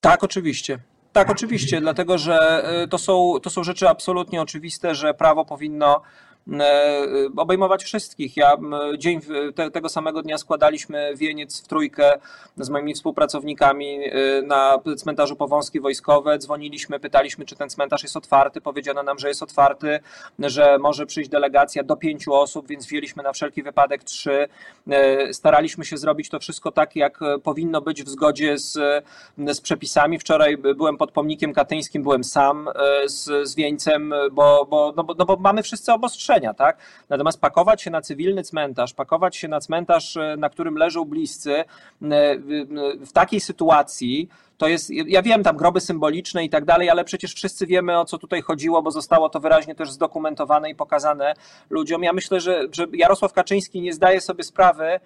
Tak, 0.00 0.24
oczywiście. 0.24 0.78
Tak, 1.12 1.30
oczywiście, 1.30 1.80
dlatego 1.80 2.18
że 2.18 2.64
e, 2.64 2.88
to 2.88 2.98
są, 2.98 3.34
to 3.42 3.50
są 3.50 3.64
rzeczy 3.64 3.88
absolutnie 3.88 4.42
oczywiste, 4.42 4.94
że 4.94 5.14
prawo 5.14 5.44
powinno 5.44 6.00
E, 6.00 6.33
obejmować 7.36 7.84
wszystkich. 7.84 8.36
Ja 8.36 8.56
dzień 8.98 9.20
te, 9.54 9.70
tego 9.70 9.88
samego 9.88 10.22
dnia 10.22 10.38
składaliśmy 10.38 11.12
wieniec 11.16 11.62
w 11.62 11.68
trójkę 11.68 12.12
z 12.56 12.70
moimi 12.70 12.94
współpracownikami 12.94 13.98
e, 14.04 14.42
na 14.42 14.78
cmentarzu 14.96 15.36
Powązki 15.36 15.80
Wojskowe. 15.80 16.38
Dzwoniliśmy, 16.38 17.00
pytaliśmy, 17.00 17.44
czy 17.44 17.56
ten 17.56 17.70
cmentarz 17.70 18.02
jest 18.02 18.16
otwarty. 18.16 18.60
Powiedziano 18.60 19.02
nam, 19.02 19.18
że 19.18 19.28
jest 19.28 19.42
otwarty, 19.42 20.00
że 20.38 20.78
może 20.78 21.06
przyjść 21.06 21.30
delegacja 21.30 21.82
do 21.82 21.96
pięciu 21.96 22.34
osób, 22.34 22.68
więc 22.68 22.86
wzięliśmy 22.86 23.22
na 23.22 23.32
wszelki 23.32 23.62
wypadek 23.62 24.04
trzy. 24.04 24.48
E, 24.90 25.32
staraliśmy 25.32 25.84
się 25.84 25.96
zrobić 25.96 26.28
to 26.28 26.40
wszystko 26.40 26.72
tak, 26.72 26.96
jak 26.96 27.20
powinno 27.42 27.80
być 27.80 28.02
w 28.02 28.08
zgodzie 28.08 28.58
z, 28.58 29.04
z 29.38 29.60
przepisami. 29.60 30.18
Wczoraj 30.18 30.56
byłem 30.56 30.96
pod 30.96 31.12
pomnikiem 31.12 31.52
katyńskim, 31.52 32.02
byłem 32.02 32.24
sam 32.24 32.68
z, 33.06 33.48
z 33.48 33.54
wieńcem, 33.54 34.14
bo, 34.32 34.66
bo, 34.70 34.92
no 34.96 35.04
bo, 35.04 35.14
no 35.14 35.24
bo 35.24 35.36
mamy 35.36 35.62
wszyscy 35.62 35.92
obostrzenia 35.92 36.33
tak? 36.54 36.78
Natomiast 37.08 37.40
pakować 37.40 37.82
się 37.82 37.90
na 37.90 38.00
cywilny 38.00 38.42
cmentarz, 38.42 38.94
pakować 38.94 39.36
się 39.36 39.48
na 39.48 39.60
cmentarz, 39.60 40.16
e, 40.16 40.36
na 40.38 40.48
którym 40.50 40.76
leżą 40.76 41.04
bliscy, 41.04 41.54
e, 41.54 41.64
w 43.06 43.12
takiej 43.12 43.40
sytuacji, 43.40 44.28
to 44.58 44.68
jest, 44.68 44.90
ja 44.90 45.22
wiem, 45.22 45.42
tam 45.42 45.56
groby 45.56 45.80
symboliczne 45.80 46.44
i 46.44 46.50
tak 46.50 46.64
dalej, 46.64 46.90
ale 46.90 47.04
przecież 47.04 47.34
wszyscy 47.34 47.66
wiemy, 47.66 47.98
o 47.98 48.04
co 48.04 48.18
tutaj 48.18 48.42
chodziło, 48.42 48.82
bo 48.82 48.90
zostało 48.90 49.28
to 49.28 49.40
wyraźnie 49.40 49.74
też 49.74 49.90
zdokumentowane 49.90 50.70
i 50.70 50.74
pokazane 50.74 51.34
ludziom. 51.70 52.02
Ja 52.02 52.12
myślę, 52.12 52.40
że, 52.40 52.62
że 52.72 52.86
Jarosław 52.92 53.32
Kaczyński 53.32 53.80
nie 53.80 53.92
zdaje 53.92 54.20
sobie 54.20 54.44
sprawy, 54.44 55.00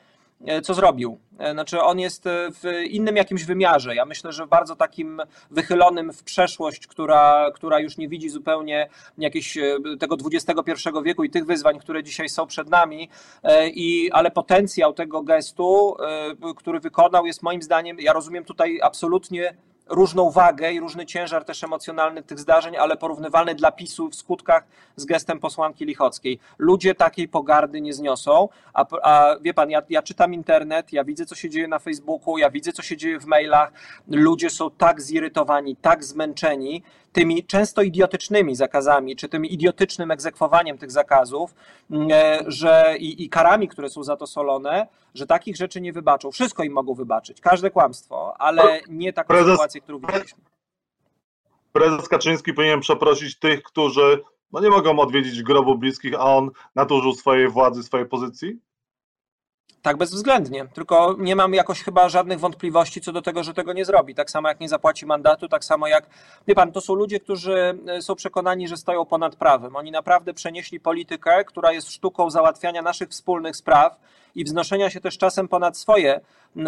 co 0.62 0.74
zrobił. 0.74 1.18
E, 1.38 1.52
znaczy, 1.52 1.80
on 1.80 1.98
jest 1.98 2.26
e, 2.26 2.48
w 2.50 2.64
innym 2.90 3.16
jakimś 3.16 3.44
wymiarze. 3.44 3.94
Ja 3.94 4.04
myślę, 4.04 4.32
że 4.32 4.46
bardzo 4.46 4.76
takim 4.76 5.22
wychylonym 5.50 6.12
w 6.12 6.22
przeszłość, 6.22 6.86
która, 6.86 7.50
która 7.54 7.80
już 7.80 7.96
nie 7.96 8.08
widzi 8.08 8.28
zupełnie 8.28 8.88
jakiegoś 9.18 9.58
tego 9.98 10.16
XXI 10.32 10.88
wieku 11.04 11.24
i 11.24 11.30
tych 11.30 11.46
wyzwań, 11.46 11.78
które 11.78 12.02
dzisiaj 12.02 12.28
są 12.28 12.46
przed 12.46 12.70
nami. 12.70 13.08
I, 13.74 14.10
ale 14.12 14.30
potencjał 14.30 14.92
tego 14.92 15.22
gestu, 15.22 15.96
który 16.56 16.80
wykonał, 16.80 17.26
jest 17.26 17.42
moim 17.42 17.62
zdaniem, 17.62 18.00
ja 18.00 18.12
rozumiem 18.12 18.44
tutaj 18.44 18.78
absolutnie 18.82 19.54
różną 19.88 20.30
wagę 20.30 20.72
i 20.72 20.80
różny 20.80 21.06
ciężar 21.06 21.44
też 21.44 21.64
emocjonalny 21.64 22.22
tych 22.22 22.38
zdarzeń, 22.38 22.76
ale 22.76 22.96
porównywalny 22.96 23.54
dla 23.54 23.72
PiSu 23.72 24.10
w 24.10 24.14
skutkach 24.14 24.64
z 24.96 25.04
gestem 25.04 25.40
posłanki 25.40 25.84
Lichockiej. 25.84 26.38
Ludzie 26.58 26.94
takiej 26.94 27.28
pogardy 27.28 27.80
nie 27.80 27.92
zniosą, 27.92 28.48
a, 28.74 28.84
a 29.02 29.36
wie 29.40 29.54
pan, 29.54 29.70
ja, 29.70 29.82
ja 29.90 30.02
czytam 30.02 30.34
internet, 30.34 30.92
ja 30.92 31.04
widzę, 31.04 31.26
co 31.26 31.34
się 31.34 31.50
dzieje 31.50 31.68
na 31.68 31.78
Facebooku, 31.78 32.38
ja 32.38 32.50
widzę, 32.50 32.72
co 32.72 32.82
się 32.82 32.96
dzieje 32.96 33.20
w 33.20 33.26
mailach. 33.26 33.72
Ludzie 34.08 34.50
są 34.50 34.70
tak 34.70 35.02
zirytowani, 35.02 35.76
tak 35.76 36.04
zmęczeni, 36.04 36.82
tymi 37.18 37.44
często 37.44 37.82
idiotycznymi 37.82 38.54
zakazami, 38.54 39.16
czy 39.16 39.28
tym 39.28 39.46
idiotycznym 39.46 40.10
egzekwowaniem 40.10 40.78
tych 40.78 40.90
zakazów, 40.90 41.54
mm, 41.90 42.08
e, 42.12 42.38
że 42.46 42.96
i, 42.98 43.24
i, 43.24 43.28
karami, 43.28 43.68
które 43.68 43.90
są 43.90 44.02
za 44.02 44.16
to 44.16 44.26
solone, 44.26 44.86
że 45.14 45.26
takich 45.26 45.56
rzeczy 45.56 45.80
nie 45.80 45.92
wybaczą. 45.92 46.30
Wszystko 46.30 46.64
im 46.64 46.72
mogą 46.72 46.94
wybaczyć, 46.94 47.40
każde 47.40 47.70
kłamstwo, 47.70 48.34
ale 48.40 48.80
nie 48.88 49.12
taką 49.12 49.28
prezes, 49.28 49.52
sytuację, 49.52 49.80
którą 49.80 49.98
widzieliśmy. 49.98 50.38
Prezes 51.72 52.08
Kaczyński 52.08 52.54
powinien 52.54 52.80
przeprosić 52.80 53.38
tych, 53.38 53.62
którzy 53.62 54.22
no 54.52 54.60
nie 54.60 54.70
mogą 54.70 54.98
odwiedzić 54.98 55.42
grobu 55.42 55.78
bliskich, 55.78 56.14
a 56.14 56.36
on 56.36 56.50
nadużył 56.74 57.12
swojej 57.12 57.48
władzy, 57.48 57.82
swojej 57.82 58.06
pozycji? 58.06 58.58
Tak, 59.82 59.96
bezwzględnie. 59.96 60.66
Tylko 60.74 61.16
nie 61.18 61.36
mam 61.36 61.54
jakoś 61.54 61.82
chyba 61.82 62.08
żadnych 62.08 62.40
wątpliwości 62.40 63.00
co 63.00 63.12
do 63.12 63.22
tego, 63.22 63.44
że 63.44 63.54
tego 63.54 63.72
nie 63.72 63.84
zrobi. 63.84 64.14
Tak 64.14 64.30
samo 64.30 64.48
jak 64.48 64.60
nie 64.60 64.68
zapłaci 64.68 65.06
mandatu, 65.06 65.48
tak 65.48 65.64
samo 65.64 65.86
jak. 65.86 66.06
Wie 66.46 66.54
pan, 66.54 66.72
to 66.72 66.80
są 66.80 66.94
ludzie, 66.94 67.20
którzy 67.20 67.78
e, 67.86 68.02
są 68.02 68.14
przekonani, 68.14 68.68
że 68.68 68.76
stoją 68.76 69.04
ponad 69.04 69.36
prawem. 69.36 69.76
Oni 69.76 69.90
naprawdę 69.90 70.34
przenieśli 70.34 70.80
politykę, 70.80 71.44
która 71.44 71.72
jest 71.72 71.90
sztuką 71.90 72.30
załatwiania 72.30 72.82
naszych 72.82 73.08
wspólnych 73.08 73.56
spraw 73.56 74.00
i 74.34 74.44
wznoszenia 74.44 74.90
się 74.90 75.00
też 75.00 75.18
czasem 75.18 75.48
ponad 75.48 75.78
swoje 75.78 76.20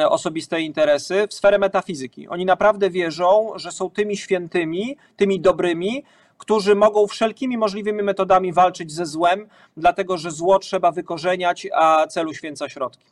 osobiste 0.08 0.60
interesy 0.60 1.26
w 1.28 1.34
sferę 1.34 1.58
metafizyki. 1.58 2.28
Oni 2.28 2.44
naprawdę 2.44 2.90
wierzą, 2.90 3.52
że 3.56 3.72
są 3.72 3.90
tymi 3.90 4.16
świętymi, 4.16 4.96
tymi 5.16 5.40
dobrymi, 5.40 6.04
którzy 6.40 6.74
mogą 6.74 7.06
wszelkimi 7.06 7.58
możliwymi 7.58 8.02
metodami 8.02 8.52
walczyć 8.52 8.92
ze 8.92 9.06
złem, 9.06 9.48
dlatego 9.76 10.18
że 10.18 10.30
zło 10.30 10.58
trzeba 10.58 10.92
wykorzeniać, 10.92 11.66
a 11.74 12.06
celu 12.06 12.34
święca 12.34 12.68
środki. 12.68 13.04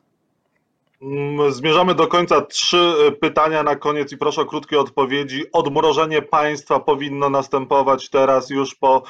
Mm, 1.02 1.52
zmierzamy 1.52 1.94
do 1.94 2.06
końca. 2.06 2.40
Trzy 2.40 2.94
e, 3.08 3.12
pytania 3.12 3.62
na 3.62 3.76
koniec 3.76 4.12
i 4.12 4.16
proszę 4.16 4.40
o 4.40 4.44
krótkie 4.44 4.80
odpowiedzi. 4.80 5.44
Odmrożenie 5.52 6.22
państwa 6.22 6.80
powinno 6.80 7.30
następować 7.30 8.10
teraz 8.10 8.50
już 8.50 8.74
po 8.74 9.02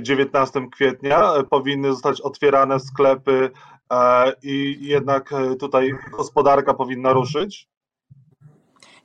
19 0.00 0.60
e, 0.60 0.66
kwietnia. 0.72 1.34
E, 1.34 1.44
powinny 1.44 1.92
zostać 1.92 2.20
otwierane 2.20 2.80
sklepy 2.80 3.50
i 4.42 4.78
jednak 4.80 5.34
tutaj 5.58 5.94
gospodarka 6.16 6.74
powinna 6.74 7.12
ruszyć. 7.12 7.68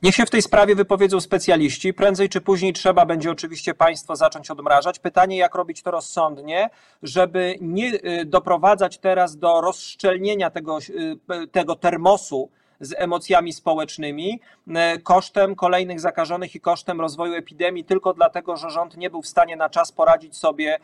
Niech 0.02 0.14
się 0.14 0.26
w 0.26 0.30
tej 0.30 0.42
sprawie 0.42 0.74
wypowiedzą 0.74 1.20
specjaliści. 1.20 1.94
Prędzej 1.94 2.28
czy 2.28 2.40
później 2.40 2.72
trzeba 2.72 3.06
będzie 3.06 3.30
oczywiście 3.30 3.74
państwo 3.74 4.16
zacząć 4.16 4.50
odmrażać. 4.50 4.98
Pytanie, 4.98 5.36
jak 5.36 5.54
robić 5.54 5.82
to 5.82 5.90
rozsądnie, 5.90 6.70
żeby 7.02 7.54
nie 7.60 7.94
y, 7.94 8.24
doprowadzać 8.24 8.98
teraz 8.98 9.36
do 9.36 9.60
rozszczelnienia 9.60 10.50
tego, 10.50 10.78
y, 10.78 11.46
tego 11.46 11.76
termosu 11.76 12.50
z 12.80 12.94
emocjami 12.96 13.52
społecznymi, 13.52 14.40
y, 14.68 15.00
kosztem 15.02 15.54
kolejnych 15.54 16.00
zakażonych 16.00 16.54
i 16.54 16.60
kosztem 16.60 17.00
rozwoju 17.00 17.34
epidemii, 17.34 17.84
tylko 17.84 18.14
dlatego, 18.14 18.56
że 18.56 18.70
rząd 18.70 18.96
nie 18.96 19.10
był 19.10 19.22
w 19.22 19.26
stanie 19.26 19.56
na 19.56 19.70
czas 19.70 19.92
poradzić 19.92 20.36
sobie 20.36 20.78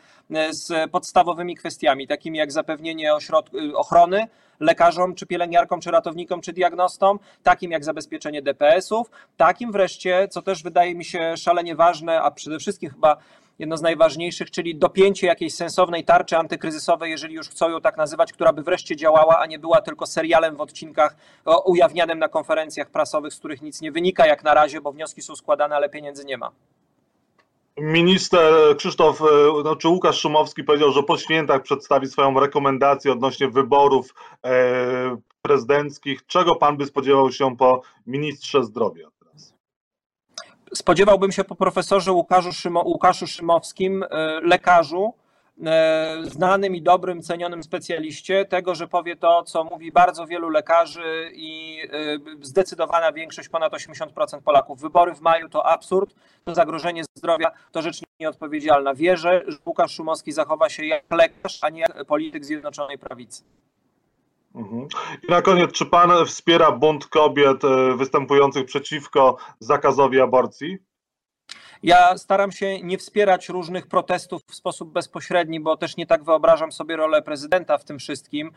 z 0.50 0.90
podstawowymi 0.90 1.56
kwestiami, 1.56 2.06
takimi 2.06 2.38
jak 2.38 2.52
zapewnienie 2.52 3.12
ochrony, 3.74 4.26
lekarzom, 4.60 5.14
czy 5.14 5.26
pielęgniarkom, 5.26 5.80
czy 5.80 5.90
ratownikom, 5.90 6.40
czy 6.40 6.52
diagnostom, 6.52 7.18
takim 7.42 7.70
jak 7.70 7.84
zabezpieczenie 7.84 8.42
DPS-ów, 8.42 9.10
takim 9.36 9.72
wreszcie, 9.72 10.28
co 10.28 10.42
też 10.42 10.62
wydaje 10.62 10.94
mi 10.94 11.04
się 11.04 11.36
szalenie 11.36 11.74
ważne, 11.74 12.22
a 12.22 12.30
przede 12.30 12.58
wszystkim 12.58 12.90
chyba 12.90 13.16
jedno 13.58 13.76
z 13.76 13.82
najważniejszych, 13.82 14.50
czyli 14.50 14.76
dopięcie 14.76 15.26
jakiejś 15.26 15.54
sensownej 15.54 16.04
tarczy 16.04 16.36
antykryzysowej, 16.36 17.10
jeżeli 17.10 17.34
już 17.34 17.48
chcą 17.48 17.70
ją 17.70 17.80
tak 17.80 17.96
nazywać, 17.96 18.32
która 18.32 18.52
by 18.52 18.62
wreszcie 18.62 18.96
działała, 18.96 19.38
a 19.38 19.46
nie 19.46 19.58
była 19.58 19.80
tylko 19.80 20.06
serialem 20.06 20.56
w 20.56 20.60
odcinkach 20.60 21.16
ujawnianym 21.64 22.18
na 22.18 22.28
konferencjach 22.28 22.90
prasowych, 22.90 23.34
z 23.34 23.38
których 23.38 23.62
nic 23.62 23.80
nie 23.80 23.92
wynika 23.92 24.26
jak 24.26 24.44
na 24.44 24.54
razie, 24.54 24.80
bo 24.80 24.92
wnioski 24.92 25.22
są 25.22 25.36
składane, 25.36 25.76
ale 25.76 25.88
pieniędzy 25.88 26.24
nie 26.24 26.38
ma. 26.38 26.50
Minister 27.78 28.76
Krzysztof, 28.76 29.22
e, 29.22 29.62
znaczy 29.62 29.88
Łukasz 29.88 30.20
Szumowski 30.20 30.64
powiedział, 30.64 30.92
że 30.92 31.02
po 31.02 31.18
świętach 31.18 31.62
przedstawi 31.62 32.06
swoją 32.06 32.40
rekomendację 32.40 33.12
odnośnie 33.12 33.48
wyborów 33.48 34.14
e, 34.44 35.16
prezydenckich. 35.42 36.26
Czego 36.26 36.54
pan 36.54 36.76
by 36.76 36.86
spodziewał 36.86 37.32
się 37.32 37.56
po 37.56 37.82
ministrze 38.06 38.64
zdrowia? 38.64 39.08
Spodziewałbym 40.76 41.32
się 41.32 41.44
po 41.44 41.54
profesorze 41.54 42.12
Łukaszu, 42.12 42.52
Szymo, 42.52 42.82
Łukaszu 42.84 43.26
Szymowskim, 43.26 44.02
e, 44.02 44.40
lekarzu, 44.40 45.14
E, 45.64 46.16
znanym 46.24 46.74
i 46.74 46.82
dobrym, 46.82 47.22
cenionym 47.22 47.62
specjaliście, 47.62 48.44
tego, 48.44 48.74
że 48.74 48.88
powie 48.88 49.16
to, 49.16 49.42
co 49.42 49.64
mówi 49.64 49.92
bardzo 49.92 50.26
wielu 50.26 50.48
lekarzy 50.48 51.30
i 51.34 51.78
e, 51.92 52.44
zdecydowana 52.46 53.12
większość, 53.12 53.48
ponad 53.48 53.72
80% 53.72 54.40
Polaków. 54.44 54.80
Wybory 54.80 55.14
w 55.14 55.20
maju 55.20 55.48
to 55.48 55.66
absurd, 55.66 56.14
to 56.44 56.54
zagrożenie 56.54 57.02
zdrowia, 57.18 57.50
to 57.72 57.82
rzecz 57.82 58.00
nieodpowiedzialna. 58.20 58.94
Wierzę, 58.94 59.42
że 59.46 59.58
Łukasz 59.66 59.94
Szumowski 59.94 60.32
zachowa 60.32 60.68
się 60.68 60.84
jak 60.86 61.04
lekarz, 61.10 61.58
a 61.62 61.70
nie 61.70 61.80
jak 61.80 62.04
polityk 62.04 62.44
Zjednoczonej 62.44 62.98
Prawicy. 62.98 63.44
Mhm. 64.56 64.88
I 65.28 65.30
na 65.30 65.42
koniec, 65.42 65.72
czy 65.72 65.86
pan 65.86 66.26
wspiera 66.26 66.72
bunt 66.72 67.06
kobiet 67.06 67.64
e, 67.64 67.96
występujących 67.96 68.64
przeciwko 68.64 69.36
zakazowi 69.60 70.20
aborcji? 70.20 70.78
Ja 71.82 72.18
staram 72.18 72.52
się 72.52 72.80
nie 72.80 72.98
wspierać 72.98 73.48
różnych 73.48 73.86
protestów 73.86 74.42
w 74.50 74.54
sposób 74.54 74.92
bezpośredni, 74.92 75.60
bo 75.60 75.76
też 75.76 75.96
nie 75.96 76.06
tak 76.06 76.24
wyobrażam 76.24 76.72
sobie 76.72 76.96
rolę 76.96 77.22
prezydenta 77.22 77.78
w 77.78 77.84
tym 77.84 77.98
wszystkim. 77.98 78.50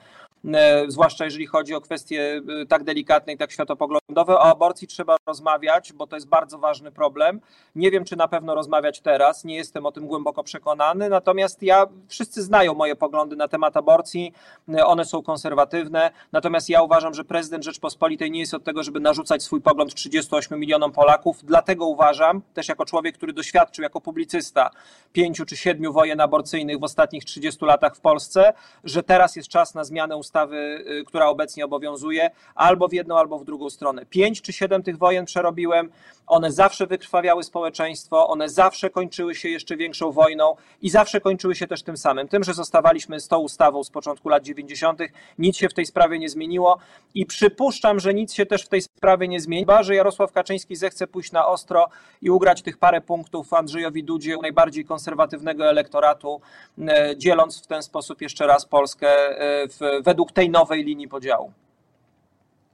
E, 0.46 0.86
zwłaszcza 0.88 1.26
jeżeli 1.26 1.48
chodzi 1.48 1.76
o 1.76 1.82
kwestie 1.82 2.42
e, 2.62 2.66
tak 2.66 2.84
delikatne 2.84 3.34
i 3.34 3.38
tak 3.38 3.52
światopoglądowe. 3.52 4.34
O 4.34 4.44
aborcji 4.44 4.88
trzeba 4.88 5.18
rozmawiać, 5.26 5.94
bo 5.94 6.08
to 6.08 6.16
jest 6.16 6.28
bardzo 6.28 6.58
ważny 6.58 6.92
problem. 6.92 7.42
Nie 7.76 7.92
wiem, 7.92 8.06
czy 8.06 8.16
na 8.16 8.28
pewno 8.28 8.56
rozmawiać 8.56 9.02
teraz, 9.02 9.44
nie 9.44 9.56
jestem 9.56 9.86
o 9.86 9.92
tym 9.92 10.08
głęboko 10.08 10.44
przekonany, 10.44 11.10
natomiast 11.10 11.64
ja, 11.64 11.86
wszyscy 12.08 12.44
znają 12.44 12.74
moje 12.74 12.96
poglądy 12.96 13.36
na 13.36 13.48
temat 13.48 13.78
aborcji, 13.78 14.34
e, 14.70 14.86
one 14.86 15.06
są 15.06 15.24
konserwatywne, 15.24 16.12
natomiast 16.32 16.70
ja 16.70 16.82
uważam, 16.82 17.14
że 17.14 17.26
prezydent 17.26 17.64
Rzeczpospolitej 17.64 18.32
nie 18.32 18.40
jest 18.40 18.54
od 18.54 18.64
tego, 18.64 18.84
żeby 18.84 19.00
narzucać 19.00 19.44
swój 19.44 19.62
pogląd 19.62 19.96
38 19.96 20.60
milionom 20.60 20.92
Polaków, 20.92 21.38
dlatego 21.44 21.86
uważam, 21.86 22.42
też 22.54 22.68
jako 22.68 22.86
człowiek, 22.86 23.16
który 23.16 23.34
doświadczył 23.34 23.84
jako 23.84 24.02
publicysta 24.02 24.70
pięciu 25.14 25.46
czy 25.46 25.58
siedmiu 25.58 25.94
wojen 25.94 26.22
aborcyjnych 26.22 26.80
w 26.80 26.84
ostatnich 26.84 27.26
30 27.26 27.66
latach 27.66 27.96
w 27.96 28.00
Polsce, 28.00 28.54
że 28.84 29.04
teraz 29.04 29.36
jest 29.36 29.50
czas 29.50 29.76
na 29.76 29.84
zmianę 29.84 30.18
ustawy 30.18 30.29
ustawy, 30.30 30.86
y, 31.02 31.04
która 31.06 31.28
obecnie 31.28 31.66
obowiązuje, 31.66 32.32
albo 32.56 32.88
w 32.88 32.94
jedną, 32.94 33.18
albo 33.18 33.40
w 33.40 33.46
drugą 33.46 33.70
stronę. 33.70 34.06
Pięć 34.06 34.42
czy 34.42 34.54
siedem 34.54 34.84
tych 34.84 34.98
wojen 34.98 35.26
przerobiłem, 35.26 35.90
one 36.30 36.52
zawsze 36.52 36.88
wykrwawiały 36.88 37.44
społeczeństwo, 37.44 38.28
one 38.28 38.50
zawsze 38.50 38.90
kończyły 38.90 39.36
się 39.36 39.50
jeszcze 39.50 39.78
większą 39.78 40.12
wojną 40.12 40.56
i 40.82 40.90
zawsze 40.90 41.22
kończyły 41.22 41.56
się 41.56 41.68
też 41.68 41.84
tym 41.84 41.98
samym. 41.98 42.28
Tym, 42.28 42.44
że 42.44 42.54
zostawaliśmy 42.54 43.20
z 43.20 43.28
tą 43.28 43.40
ustawą 43.40 43.84
z 43.84 43.90
początku 43.90 44.30
lat 44.30 44.44
90., 44.44 45.00
nic 45.40 45.58
się 45.58 45.70
w 45.70 45.74
tej 45.74 45.86
sprawie 45.86 46.20
nie 46.20 46.30
zmieniło 46.30 46.78
i 47.14 47.26
przypuszczam, 47.26 48.00
że 48.00 48.14
nic 48.14 48.34
się 48.34 48.46
też 48.46 48.64
w 48.64 48.68
tej 48.68 48.82
sprawie 48.82 49.28
nie 49.28 49.40
zmieni, 49.40 49.62
chyba 49.62 49.84
że 49.84 49.96
Jarosław 49.96 50.32
Kaczyński 50.32 50.76
zechce 50.76 51.08
pójść 51.08 51.32
na 51.32 51.48
ostro 51.48 51.90
i 52.22 52.30
ugrać 52.30 52.62
tych 52.62 52.78
parę 52.78 53.02
punktów 53.02 53.54
Andrzejowi 53.54 54.04
Dudzie, 54.04 54.38
najbardziej 54.42 54.86
konserwatywnego 54.86 55.66
elektoratu, 55.66 56.42
e, 56.88 57.18
dzieląc 57.18 57.64
w 57.64 57.68
ten 57.68 57.84
sposób 57.84 58.22
jeszcze 58.22 58.48
raz 58.48 58.66
Polskę 58.66 59.10
e, 59.10 59.68
w, 59.68 60.04
według 60.04 60.19
według 60.20 60.32
tej 60.32 60.50
nowej 60.50 60.84
linii 60.84 61.08
podziału. 61.08 61.54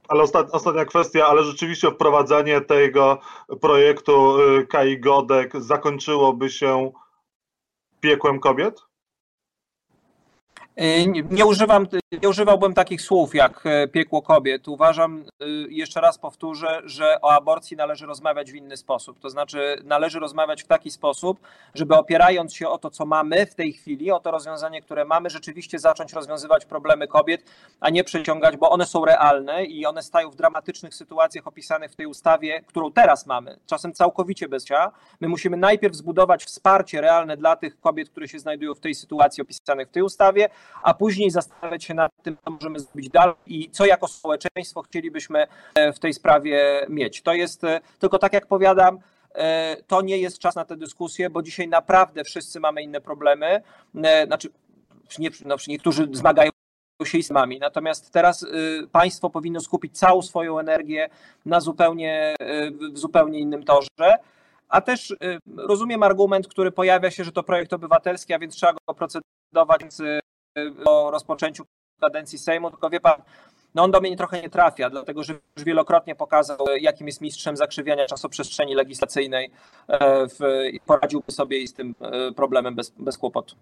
Ale 0.08 0.22
ostatnia 0.52 0.84
kwestia, 0.84 1.26
ale 1.26 1.44
rzeczywiście 1.44 1.90
wprowadzenie 1.90 2.60
tego 2.60 3.18
projektu 3.60 4.40
y, 4.40 4.66
Kai 4.66 5.00
Godek 5.00 5.52
zakończyłoby 5.62 6.50
się 6.50 6.92
piekłem 8.00 8.40
kobiet? 8.40 8.82
Y, 10.80 11.06
nie, 11.30 11.46
używam, 11.46 11.86
nie 12.22 12.28
używałbym 12.28 12.74
takich 12.74 13.02
słów 13.02 13.34
jak 13.34 13.66
e, 13.66 13.88
piekło 13.88 14.22
kobiet. 14.22 14.68
Uważam, 14.68 15.24
y, 15.42 15.46
jeszcze 15.70 16.00
raz 16.00 16.18
powtórzę, 16.18 16.82
że 16.84 17.20
o 17.20 17.32
aborcji 17.32 17.76
należy 17.76 18.06
rozmawiać 18.06 18.52
w 18.52 18.54
inny 18.54 18.76
sposób. 18.76 19.20
To 19.20 19.30
znaczy, 19.30 19.82
należy 19.84 20.18
rozmawiać 20.18 20.62
w 20.62 20.66
taki 20.66 20.90
sposób, 20.90 21.40
żeby 21.74 21.94
opierając 21.94 22.54
się 22.54 22.68
o 22.68 22.78
to, 22.78 22.90
co 22.90 23.06
mamy 23.06 23.46
w 23.46 23.54
tej 23.54 23.72
chwili, 23.72 24.10
o 24.10 24.20
to 24.20 24.30
rozwiązanie, 24.30 24.82
które 24.82 25.04
mamy, 25.04 25.30
rzeczywiście 25.30 25.78
zacząć 25.78 26.12
rozwiązywać 26.12 26.64
problemy 26.64 27.08
kobiet, 27.08 27.44
a 27.80 27.90
nie 27.90 28.04
przeciągać, 28.04 28.56
bo 28.56 28.70
one 28.70 28.86
są 28.86 29.04
realne 29.04 29.64
i 29.64 29.86
one 29.86 30.02
stają 30.02 30.30
w 30.30 30.36
dramatycznych 30.36 30.94
sytuacjach 30.94 31.46
opisanych 31.46 31.92
w 31.92 31.96
tej 31.96 32.06
ustawie, 32.06 32.62
którą 32.66 32.92
teraz 32.92 33.26
mamy, 33.26 33.58
czasem 33.66 33.92
całkowicie 33.92 34.48
bez 34.48 34.64
ciała. 34.64 34.92
My 35.20 35.28
musimy 35.28 35.56
najpierw 35.56 35.94
zbudować 35.94 36.44
wsparcie 36.44 37.00
realne 37.00 37.36
dla 37.36 37.56
tych 37.56 37.80
kobiet, 37.80 38.10
które 38.10 38.28
się 38.28 38.38
znajdują 38.38 38.74
w 38.74 38.80
tej 38.80 38.94
sytuacji 38.94 39.42
opisanych 39.42 39.88
w 39.88 39.90
tej 39.90 40.02
ustawie, 40.02 40.48
a 40.82 40.94
później 40.94 41.30
zastanawiać 41.30 41.84
się 41.84 41.94
nad 41.94 42.12
tym, 42.22 42.36
co 42.44 42.50
możemy 42.50 42.80
zrobić 42.80 43.08
dalej 43.08 43.34
i 43.46 43.70
co 43.70 43.86
jako 43.86 44.08
społeczeństwo 44.08 44.82
chcielibyśmy 44.82 45.46
e, 45.74 45.92
w 45.92 45.98
tej 45.98 46.14
sprawie 46.14 46.86
mieć. 46.88 47.22
To 47.22 47.34
jest 47.34 47.64
e, 47.64 47.80
tylko 47.98 48.18
tak 48.18 48.32
jak 48.32 48.46
powiadam, 48.46 48.98
to 49.86 50.02
nie 50.02 50.18
jest 50.18 50.38
czas 50.38 50.54
na 50.54 50.64
tę 50.64 50.76
dyskusję, 50.76 51.30
bo 51.30 51.42
dzisiaj 51.42 51.68
naprawdę 51.68 52.24
wszyscy 52.24 52.60
mamy 52.60 52.82
inne 52.82 53.00
problemy. 53.00 53.62
Znaczy, 54.26 54.48
nie, 55.18 55.30
no, 55.44 55.56
niektórzy 55.68 56.08
zmagają 56.12 56.50
się 57.04 57.22
z 57.22 57.30
nami. 57.30 57.58
Natomiast 57.58 58.10
teraz 58.10 58.46
państwo 58.92 59.30
powinno 59.30 59.60
skupić 59.60 59.98
całą 59.98 60.22
swoją 60.22 60.58
energię 60.58 61.08
na 61.46 61.60
zupełnie, 61.60 62.34
w 62.92 62.98
zupełnie 62.98 63.38
innym 63.38 63.64
torze. 63.64 64.18
A 64.68 64.80
też 64.80 65.16
rozumiem 65.56 66.02
argument, 66.02 66.48
który 66.48 66.72
pojawia 66.72 67.10
się, 67.10 67.24
że 67.24 67.32
to 67.32 67.42
projekt 67.42 67.72
obywatelski, 67.72 68.32
a 68.34 68.38
więc 68.38 68.54
trzeba 68.54 68.72
go 68.72 68.94
procedować 68.94 69.82
o 70.84 71.10
rozpoczęciu 71.10 71.64
kadencji 72.00 72.38
Sejmu, 72.38 72.70
tylko 72.70 72.90
wie 72.90 73.00
pan, 73.00 73.22
no 73.74 73.82
on 73.82 73.90
do 73.90 74.00
mnie 74.00 74.16
trochę 74.16 74.42
nie 74.42 74.50
trafia, 74.50 74.90
dlatego 74.90 75.22
że 75.22 75.32
już 75.32 75.64
wielokrotnie 75.64 76.14
pokazał, 76.14 76.56
jakim 76.80 77.06
jest 77.06 77.20
mistrzem 77.20 77.56
zakrzywiania 77.56 78.06
czasoprzestrzeni 78.06 78.74
legislacyjnej 78.74 79.50
i 80.72 80.80
poradziłby 80.80 81.32
sobie 81.32 81.66
z 81.66 81.74
tym 81.74 81.94
problemem 82.36 82.74
bez, 82.74 82.90
bez 82.90 83.18
kłopotu. 83.18 83.56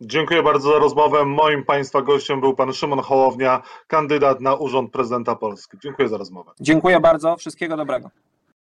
Dziękuję 0.00 0.42
bardzo 0.42 0.72
za 0.72 0.78
rozmowę. 0.78 1.24
Moim 1.24 1.64
Państwa 1.64 2.02
gościem 2.02 2.40
był 2.40 2.54
Pan 2.54 2.72
Szymon 2.72 2.98
Hołownia, 2.98 3.62
kandydat 3.86 4.40
na 4.40 4.54
Urząd 4.54 4.92
Prezydenta 4.92 5.36
Polski. 5.36 5.76
Dziękuję 5.82 6.08
za 6.08 6.16
rozmowę. 6.16 6.52
Dziękuję 6.60 7.00
bardzo. 7.00 7.36
Wszystkiego 7.36 7.76
dobrego. 7.76 8.10